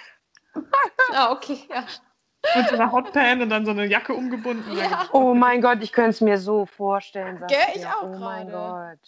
[1.12, 1.84] ah, okay, ja.
[2.56, 4.76] Mit so einer Hotpan und dann so eine Jacke umgebunden.
[4.76, 5.08] Ja.
[5.12, 7.42] Oh mein Gott, ich könnte es mir so vorstellen.
[7.48, 8.98] Gell, ich auch Oh mein Gott.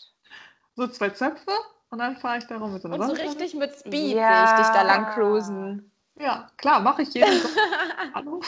[0.77, 1.51] So zwei Zöpfe
[1.91, 4.47] und dann fahre ich da rum mit so einer Und so richtig mit Speed ja.
[4.47, 5.91] sehe ich dich da lang cruisen.
[6.19, 7.41] Ja, klar, mache ich jeden
[8.15, 8.41] Hallo.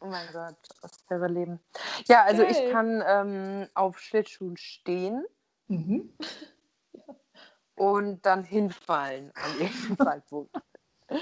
[0.00, 1.60] Oh mein Gott, das wäre Leben.
[2.06, 2.52] Ja, also Geil.
[2.52, 5.24] ich kann ähm, auf Schlittschuhen stehen
[5.68, 6.12] mhm.
[7.76, 10.56] und dann hinfallen an irgendeinem Zeitpunkt.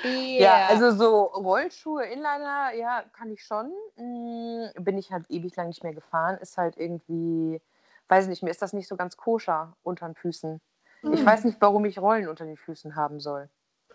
[0.05, 0.41] Yeah.
[0.41, 3.73] Ja, also so Rollschuhe, Inliner, ja, kann ich schon.
[3.97, 6.37] Hm, bin ich halt ewig lang nicht mehr gefahren.
[6.39, 7.61] Ist halt irgendwie,
[8.09, 10.61] weiß nicht, mir ist das nicht so ganz koscher unter den Füßen.
[11.03, 11.13] Mhm.
[11.15, 13.49] Ich weiß nicht, warum ich Rollen unter den Füßen haben soll.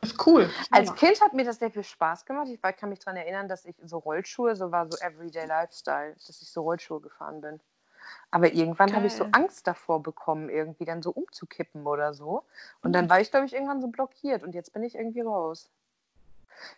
[0.04, 0.49] Das ist cool.
[0.72, 0.95] Als ja.
[0.95, 2.47] Kind hat mir das sehr viel Spaß gemacht.
[2.47, 6.41] Ich kann mich daran erinnern, dass ich so Rollschuhe, so war so Everyday Lifestyle, dass
[6.41, 7.60] ich so Rollschuhe gefahren bin.
[8.32, 12.43] Aber irgendwann habe ich so Angst davor bekommen, irgendwie dann so umzukippen oder so.
[12.82, 13.10] Und dann mhm.
[13.10, 15.70] war ich, glaube ich, irgendwann so blockiert und jetzt bin ich irgendwie raus.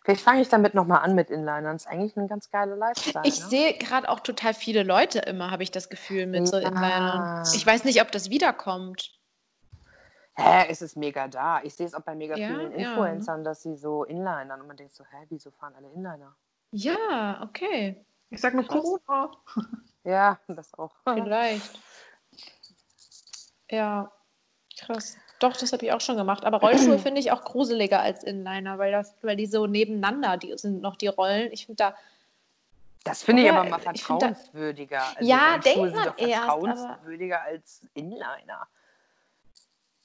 [0.03, 1.63] Vielleicht fange ich damit nochmal an mit Inlinern.
[1.65, 3.25] Das ist eigentlich eine ganz geile Lifestyle.
[3.25, 3.47] Ich ne?
[3.47, 6.45] sehe gerade auch total viele Leute immer, habe ich das Gefühl, mit ja.
[6.45, 7.43] so Inlinern.
[7.53, 9.13] Ich weiß nicht, ob das wiederkommt.
[10.37, 11.61] Hä, es ist mega da.
[11.63, 13.43] Ich sehe es auch bei mega ja, vielen Influencern, ja.
[13.45, 16.35] dass sie so Inlinern und man denkt so, hä, wieso fahren alle Inliner?
[16.71, 18.05] Ja, okay.
[18.29, 19.31] Ich sag nur Corona.
[20.03, 20.91] Ja, das auch.
[21.05, 21.79] Vielleicht.
[23.69, 24.11] Ja,
[24.77, 25.17] krass.
[25.39, 26.43] Doch, das habe ich auch schon gemacht.
[26.43, 30.57] Aber Rollschuhe finde ich auch gruseliger als Inliner, weil, das, weil die so nebeneinander die
[30.57, 31.51] sind noch die Rollen.
[31.51, 31.95] Ich finde da.
[33.03, 35.03] Das finde ich aber mal vertrauenswürdiger.
[35.15, 36.41] Also ja, denkt man eher.
[36.41, 38.67] Vertrauenswürdiger als Inliner.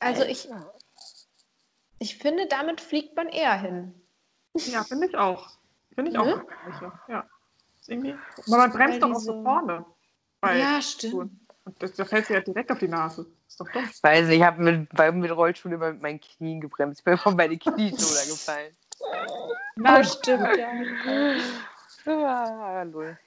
[0.01, 0.49] Also ich,
[1.99, 3.95] ich finde, damit fliegt man eher hin.
[4.55, 5.51] Ja, finde ich auch.
[5.95, 6.45] Finde ich ne?
[6.83, 7.09] auch.
[7.09, 7.27] Ja.
[7.87, 8.15] Irgendwie,
[8.47, 9.85] aber man bremst doch auch so vorne.
[10.43, 11.33] ja, stimmt.
[11.65, 13.27] Und das, da fällt sie ja direkt auf die Nase.
[13.47, 13.89] Ist doch dumm.
[14.03, 17.01] Weiß nicht, ich habe mit, mit Rollstuhl immer mit meinen Knien gebremst.
[17.01, 18.77] Ich bin von meine Knie gefallen.
[19.77, 20.73] Na, stimmt, ja.
[22.07, 23.19] ja, lol.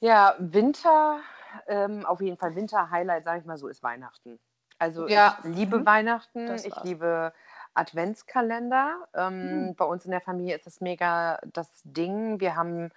[0.00, 1.20] Ja, Winter,
[1.66, 4.38] ähm, auf jeden Fall Winter-Highlight, sage ich mal so, ist Weihnachten.
[4.80, 5.38] Also ja.
[5.44, 5.86] ich liebe mhm.
[5.86, 7.32] Weihnachten, das ich liebe
[7.74, 9.06] Adventskalender.
[9.14, 9.74] Ähm, mhm.
[9.76, 12.40] Bei uns in der Familie ist das mega das Ding.
[12.40, 12.90] Wir haben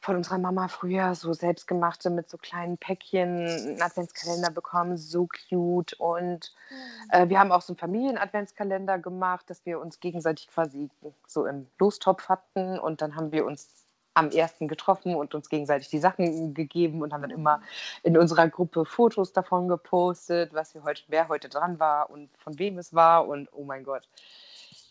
[0.00, 5.94] von unserer Mama früher so selbstgemachte mit so kleinen Päckchen einen Adventskalender bekommen, so cute.
[5.94, 7.10] Und mhm.
[7.10, 10.90] äh, wir haben auch so einen Familien-Adventskalender gemacht, dass wir uns gegenseitig quasi
[11.26, 12.78] so im Lostopf hatten.
[12.78, 13.83] Und dann haben wir uns
[14.14, 17.60] am ersten getroffen und uns gegenseitig die Sachen gegeben und haben dann immer
[18.02, 22.58] in unserer Gruppe Fotos davon gepostet, was wir heute, wer heute dran war und von
[22.58, 23.26] wem es war.
[23.26, 24.08] Und oh mein Gott,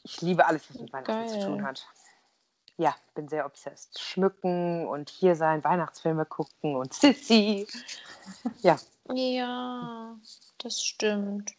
[0.03, 1.30] ich liebe alles, was mit Weihnachten Geil.
[1.30, 1.88] zu tun hat.
[2.78, 3.99] Ja, bin sehr obsessed.
[3.99, 7.67] Schmücken und hier sein, Weihnachtsfilme gucken und Sissy.
[8.61, 8.78] Ja.
[9.13, 10.15] Ja,
[10.57, 11.53] das stimmt.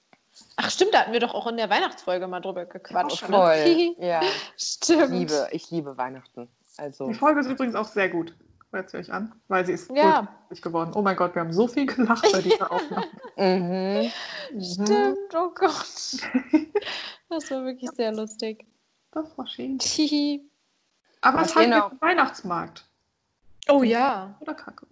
[0.56, 3.22] Ach stimmt, da hatten wir doch auch in der Weihnachtsfolge mal drüber gequatscht.
[3.24, 3.94] Oh, voll, ne?
[3.98, 4.20] ja.
[4.56, 5.04] Stimmt.
[5.04, 6.48] Ich liebe, ich liebe Weihnachten.
[6.76, 7.08] Also.
[7.08, 8.34] Die Folge ist übrigens auch sehr gut.
[8.72, 10.26] Hört sie euch an, weil sie ist ja.
[10.50, 10.92] geworden.
[10.94, 13.06] Oh mein Gott, wir haben so viel gelacht bei dieser Aufnahme.
[13.36, 14.10] mhm.
[14.60, 16.18] Stimmt, oh Gott.
[17.30, 18.64] Das war wirklich sehr lustig.
[19.10, 19.78] Das war schön.
[21.20, 22.84] Aber was, was habt ihr Weihnachtsmarkt?
[23.68, 24.36] Oh ja.
[24.40, 24.86] Oder Kacke?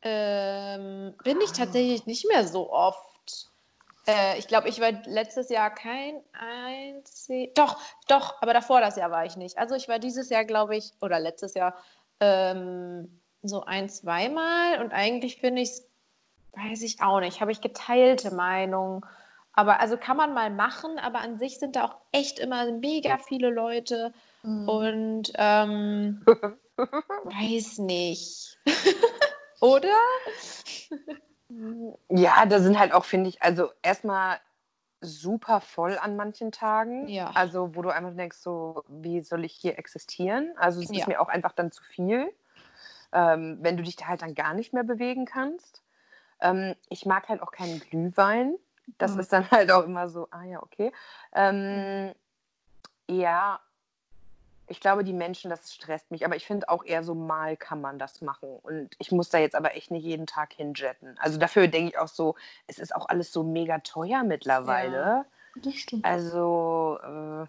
[0.00, 3.11] Ähm, bin ich tatsächlich nicht mehr so oft.
[4.06, 7.54] Äh, ich glaube, ich war letztes Jahr kein einzig.
[7.54, 7.78] Doch,
[8.08, 9.58] doch, aber davor das Jahr war ich nicht.
[9.58, 11.76] Also ich war dieses Jahr, glaube ich, oder letztes Jahr
[12.20, 15.88] ähm, so ein, zweimal und eigentlich finde ich es,
[16.52, 19.06] weiß ich auch nicht, habe ich geteilte Meinung.
[19.54, 23.18] Aber also kann man mal machen, aber an sich sind da auch echt immer mega
[23.18, 24.68] viele Leute mhm.
[24.68, 26.24] und ähm,
[26.76, 28.58] weiß nicht.
[29.60, 29.88] Oder?
[32.08, 34.38] Ja, da sind halt auch, finde ich, also erstmal
[35.00, 37.08] super voll an manchen Tagen.
[37.08, 37.30] Ja.
[37.34, 40.52] Also, wo du einfach denkst, so, wie soll ich hier existieren?
[40.56, 41.00] Also, es ja.
[41.00, 42.32] ist mir auch einfach dann zu viel,
[43.12, 45.82] ähm, wenn du dich da halt dann gar nicht mehr bewegen kannst.
[46.40, 48.56] Ähm, ich mag halt auch keinen Glühwein.
[48.98, 49.20] Das mhm.
[49.20, 50.92] ist dann halt auch immer so, ah ja, okay.
[51.34, 52.12] Ähm,
[53.08, 53.60] ja,
[54.72, 56.24] ich glaube, die Menschen, das stresst mich.
[56.24, 58.48] Aber ich finde auch eher so mal kann man das machen.
[58.62, 61.14] Und ich muss da jetzt aber echt nicht jeden Tag hinjetten.
[61.18, 64.96] Also dafür denke ich auch so, es ist auch alles so mega teuer mittlerweile.
[64.96, 65.24] Ja,
[65.56, 66.06] das stimmt.
[66.06, 67.46] Also, äh,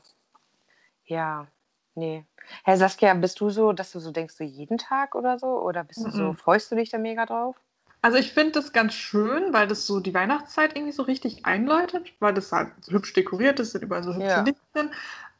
[1.05, 1.47] ja,
[1.95, 2.26] nee.
[2.65, 5.61] Herr Saskia, bist du so, dass du so denkst, so jeden Tag oder so?
[5.61, 7.55] Oder bist du so, freust du dich da mega drauf?
[8.01, 12.11] Also ich finde das ganz schön, weil das so die Weihnachtszeit irgendwie so richtig einläutet,
[12.19, 14.43] weil das halt so hübsch dekoriert ist, sind überall so hübsche ja.
[14.43, 14.91] Lichtchen.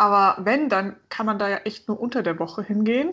[0.04, 3.12] Aber wenn, dann kann man da ja echt nur unter der Woche hingehen,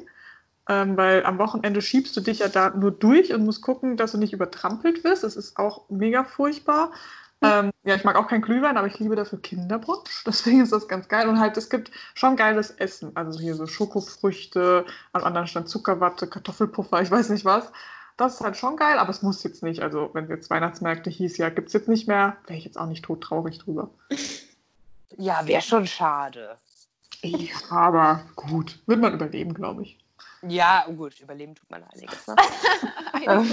[0.68, 4.10] ähm, weil am Wochenende schiebst du dich ja da nur durch und musst gucken, dass
[4.10, 5.22] du nicht übertrampelt wirst.
[5.22, 6.90] Das ist auch mega furchtbar.
[7.42, 10.08] Ähm, ja, ich mag auch kein Glühwein, aber ich liebe dafür Kinderbrunch.
[10.26, 11.28] Deswegen ist das ganz geil.
[11.28, 13.12] Und halt, es gibt schon geiles Essen.
[13.14, 17.70] Also hier so Schokofrüchte, am anderen stand Zuckerwatte, Kartoffelpuffer, ich weiß nicht was
[18.16, 19.80] das ist halt schon geil, aber es muss jetzt nicht.
[19.80, 22.84] Also, wenn jetzt Weihnachtsmärkte hieß, ja, gibt es jetzt nicht mehr, wäre ich jetzt auch
[22.84, 23.88] nicht tot traurig drüber.
[25.16, 26.56] Ja, wäre schon schade.
[27.22, 29.98] Ja, aber gut, wird man überleben, glaube ich.
[30.42, 32.26] Ja, gut, überleben tut man einiges.
[32.26, 32.36] Ne?
[33.26, 33.44] ja.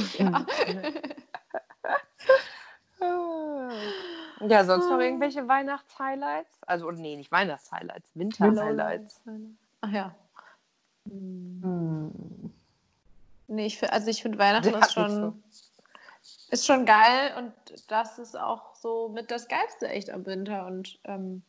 [4.48, 6.64] ja, sonst noch irgendwelche Weihnachtshighlights?
[6.66, 9.22] Also, nee, nicht Weihnachtshighlights, Winterhighlights.
[9.82, 10.16] Ach ja.
[11.10, 12.54] Hm.
[13.48, 15.34] Nee, ich, also ich finde Weihnachten ist schon, so.
[16.52, 17.54] ist schon geil und
[17.88, 20.66] das ist auch so mit das Geilste echt am Winter.
[20.66, 21.42] Und ähm,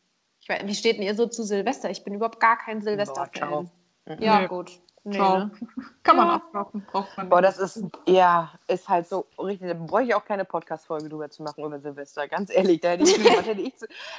[0.49, 1.91] ich weiß, wie steht denn ihr so zu Silvester?
[1.91, 3.71] Ich bin überhaupt gar kein Silvester-Fan.
[4.19, 4.47] Ja, nee.
[4.47, 4.81] gut.
[5.05, 5.51] Nee, ne?
[6.03, 6.35] Kann man ja.
[6.35, 7.29] abwarten, braucht man.
[7.29, 9.69] Boah, das ist, ja, ist halt so richtig.
[9.69, 12.29] Da bräuchte ich auch keine Podcast-Folge drüber zu machen über Silvester.
[12.29, 13.75] Ganz ehrlich, da, hätte ich, hätte ich,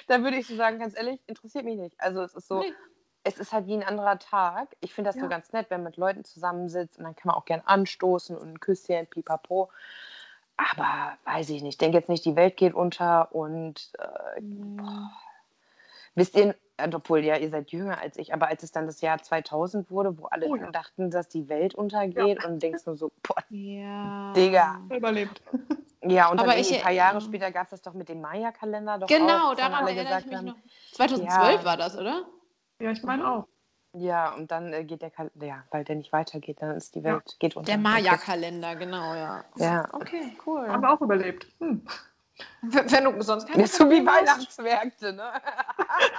[0.07, 1.95] da würde ich so sagen, ganz ehrlich, interessiert mich nicht.
[1.99, 2.73] Also es ist so, nee
[3.23, 4.75] es ist halt wie ein anderer Tag.
[4.79, 5.23] Ich finde das ja.
[5.23, 8.37] so ganz nett, wenn man mit Leuten zusammensitzt und dann kann man auch gern anstoßen
[8.37, 9.69] und ein Küsschen, pipapo.
[10.57, 15.09] Aber weiß ich nicht, ich denke jetzt nicht, die Welt geht unter und äh, mhm.
[16.15, 19.01] Wisst ihr, äh, obwohl ja, ihr seid jünger als ich, aber als es dann das
[19.01, 20.71] Jahr 2000 wurde, wo alle oh, ja.
[20.71, 22.47] dachten, dass die Welt untergeht ja.
[22.47, 24.33] und denkst nur so, boah, ja.
[24.33, 24.81] Digga.
[24.89, 25.41] Überlebt.
[26.01, 28.21] Ja, und aber dann ich, ein paar Jahre später gab es das doch mit dem
[28.21, 30.55] Maya-Kalender doch Genau, auch, daran erinnere ich mich haben, noch.
[30.93, 32.25] 2012 war das, oder?
[32.81, 33.47] Ja, ich meine auch.
[33.93, 37.03] Ja, und dann äh, geht der Kalender, ja, weil der nicht weitergeht, dann ist die
[37.03, 37.35] Welt, ja.
[37.39, 37.71] geht unter.
[37.71, 39.43] Der Maya-Kalender, genau, ja.
[39.57, 39.89] Ja.
[39.91, 40.67] Okay, cool.
[40.67, 41.47] Haben wir auch überlebt.
[41.59, 41.85] Hm.
[42.61, 45.31] Wenn du sonst keine So wie Weihnachtsmärkte, ne?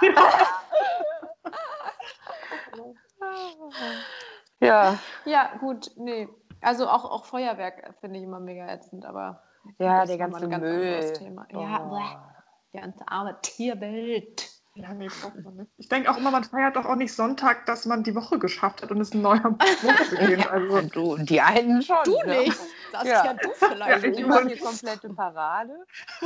[4.59, 4.97] ja.
[5.25, 6.27] Ja, gut, nee.
[6.61, 9.41] Also auch, auch Feuerwerk finde ich immer mega ätzend, aber.
[9.77, 11.13] Ja, der ganze Müll.
[11.13, 11.45] Thema.
[11.53, 11.59] Oh.
[11.59, 12.33] Ja,
[12.73, 14.50] die ganze arme Tierwelt.
[14.73, 15.71] Ja, nee, braucht man nicht.
[15.77, 18.81] Ich denke auch immer, man feiert doch auch nicht Sonntag, dass man die Woche geschafft
[18.81, 19.41] hat und es ein neuer
[19.81, 20.49] Monat beginnt.
[20.49, 20.81] Also.
[20.81, 21.97] du, die einen schon.
[22.05, 22.39] Du ne?
[22.39, 22.59] nicht.
[22.93, 23.25] Das ja.
[23.25, 24.03] ja du vielleicht.
[24.03, 25.85] Ja, ich mache die komplette Parade.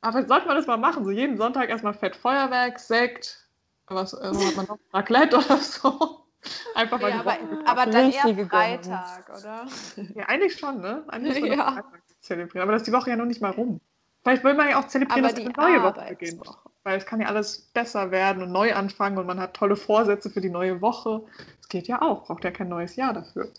[0.00, 1.04] Aber sollte man das mal machen?
[1.04, 3.48] So jeden Sonntag erstmal Fett Feuerwerk, Sekt,
[3.86, 4.78] was äh, hat man noch?
[4.92, 6.26] Raclette oder so.
[6.74, 7.36] Einfach mal ja, aber,
[7.66, 9.66] aber dann eher Freitag, oder?
[10.14, 11.04] Ja, eigentlich schon, ne?
[11.08, 11.72] Eigentlich ja.
[11.72, 12.62] Freitag zelebrieren.
[12.62, 13.80] Aber das ist die Woche ja noch nicht mal rum.
[14.22, 16.42] Vielleicht will man ja auch zelebrieren, aber dass eine neue Woche beginnt
[16.84, 20.30] weil es kann ja alles besser werden und neu anfangen und man hat tolle Vorsätze
[20.30, 21.22] für die neue Woche.
[21.58, 23.50] Das geht ja auch, braucht ja kein neues Jahr dafür.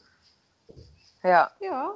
[1.24, 1.52] Ja.
[1.60, 1.94] Ja.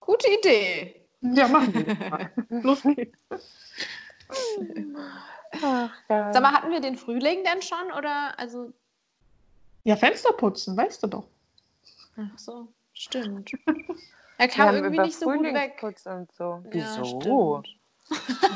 [0.00, 1.06] Gute Idee.
[1.20, 2.30] Ja, machen wir mal.
[2.48, 3.18] Los geht's.
[5.62, 8.72] Ach, Sag mal, hatten wir den Frühling denn schon oder also?
[9.84, 11.26] Ja, Fenster putzen, weißt du doch.
[12.16, 13.50] Ach so, stimmt.
[14.40, 15.82] Er kam irgendwie nicht so gut weg.
[15.82, 16.62] Und so.
[16.70, 17.04] Wieso?
[17.24, 17.62] Ja,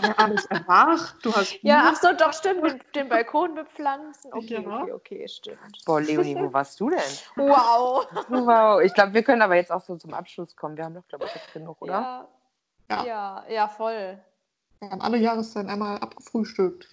[0.02, 1.16] ja, alles erwacht.
[1.22, 2.64] Du hast ja, ach so, doch, stimmt.
[2.64, 4.32] Den, den Balkon bepflanzen.
[4.32, 4.82] Okay, ja.
[4.82, 5.84] okay, okay, stimmt.
[5.84, 7.00] Boah, Leonie, wo warst du denn?
[7.36, 8.06] Wow.
[8.28, 8.80] Wow.
[8.82, 10.76] Ich glaube, wir können aber jetzt auch so zum Abschluss kommen.
[10.76, 11.92] Wir haben doch, glaube ich, jetzt genug, oder?
[11.92, 12.28] Ja,
[12.88, 14.18] ja, ja, ja voll.
[14.80, 16.88] Wir haben alle Jahreszeiten einmal abgefrühstückt.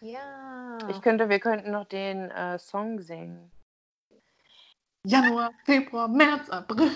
[0.00, 0.78] Ja.
[0.88, 3.50] Ich könnte, wir könnten noch den äh, Song singen.
[5.04, 6.90] Januar, Februar, März, April.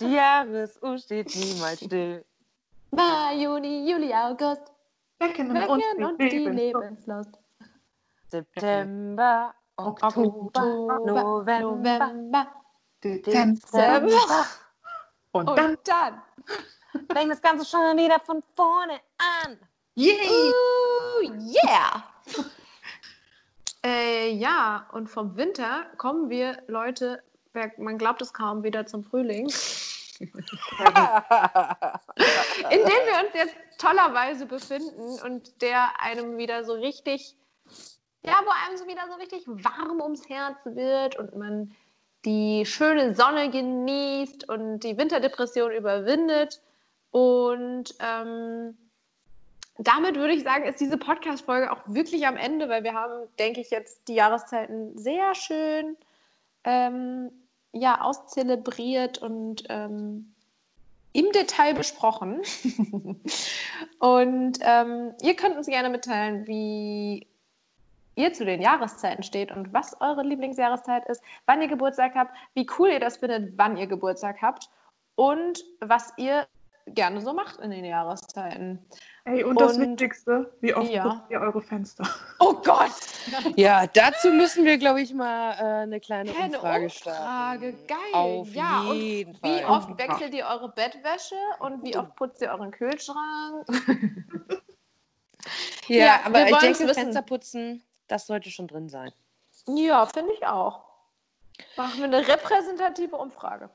[0.00, 2.24] Die Jahresuhr steht niemals still.
[2.90, 4.72] Mai, Juni, Juli, August.
[5.18, 7.38] Wecken uns und die Lebenslust.
[8.28, 12.46] September, Oktober, November, November
[13.02, 14.46] Dezember.
[15.32, 16.22] Und, und dann, dann
[17.12, 19.58] fängt das Ganze schon wieder von vorne an.
[19.94, 20.50] Yay!
[20.50, 22.04] Uh, yeah!
[23.84, 27.22] äh, ja, und vom Winter kommen wir, Leute,
[27.78, 29.50] man glaubt es kaum, wieder zum Frühling.
[30.20, 30.28] In
[32.70, 37.34] dem wir uns jetzt tollerweise befinden und der einem wieder so richtig,
[38.22, 41.74] ja, wo einem so wieder so richtig warm ums Herz wird und man
[42.24, 46.60] die schöne Sonne genießt und die Winterdepression überwindet.
[47.10, 48.76] Und ähm,
[49.78, 53.62] damit würde ich sagen, ist diese Podcast-Folge auch wirklich am Ende, weil wir haben, denke
[53.62, 55.96] ich, jetzt die Jahreszeiten sehr schön
[56.64, 57.30] ähm,
[57.72, 60.34] ja, auszelebriert und ähm,
[61.12, 62.42] im Detail besprochen.
[63.98, 67.26] und ähm, ihr könnt uns gerne mitteilen, wie
[68.16, 72.66] ihr zu den Jahreszeiten steht und was eure Lieblingsjahreszeit ist, wann ihr Geburtstag habt, wie
[72.78, 74.68] cool ihr das findet, wann ihr Geburtstag habt
[75.14, 76.46] und was ihr
[76.94, 78.84] gerne so macht in den Jahreszeiten.
[79.24, 81.02] Ey, und, und das Wichtigste, wie oft ja.
[81.02, 82.04] putzt ihr eure Fenster?
[82.40, 82.90] Oh Gott!
[83.56, 87.86] Ja, dazu müssen wir, glaube ich, mal äh, eine kleine Keine Umfrage, Umfrage starten.
[87.86, 87.98] Geil.
[88.14, 89.60] Auf ja, jeden Fall.
[89.60, 93.66] Wie oft wechselt ihr eure Bettwäsche und wie oft putzt ihr euren Kühlschrank?
[95.88, 99.12] ja, ja, aber ich denke, Fensterputzen das sollte schon drin sein.
[99.68, 100.84] Ja, finde ich auch.
[101.76, 103.70] Machen wir eine repräsentative Umfrage.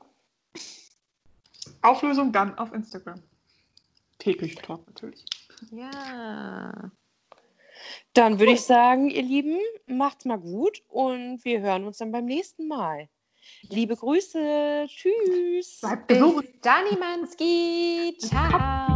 [1.86, 3.22] Auflösung dann auf Instagram.
[4.18, 5.24] Täglich Talk natürlich.
[5.70, 6.90] Ja.
[8.12, 12.24] Dann würde ich sagen, ihr Lieben, macht's mal gut und wir hören uns dann beim
[12.24, 13.08] nächsten Mal.
[13.68, 14.86] Liebe Grüße.
[14.88, 15.80] Tschüss.
[15.80, 16.48] Bleibt gesund.
[16.62, 18.16] Dani Manski.
[18.18, 18.95] Ciao.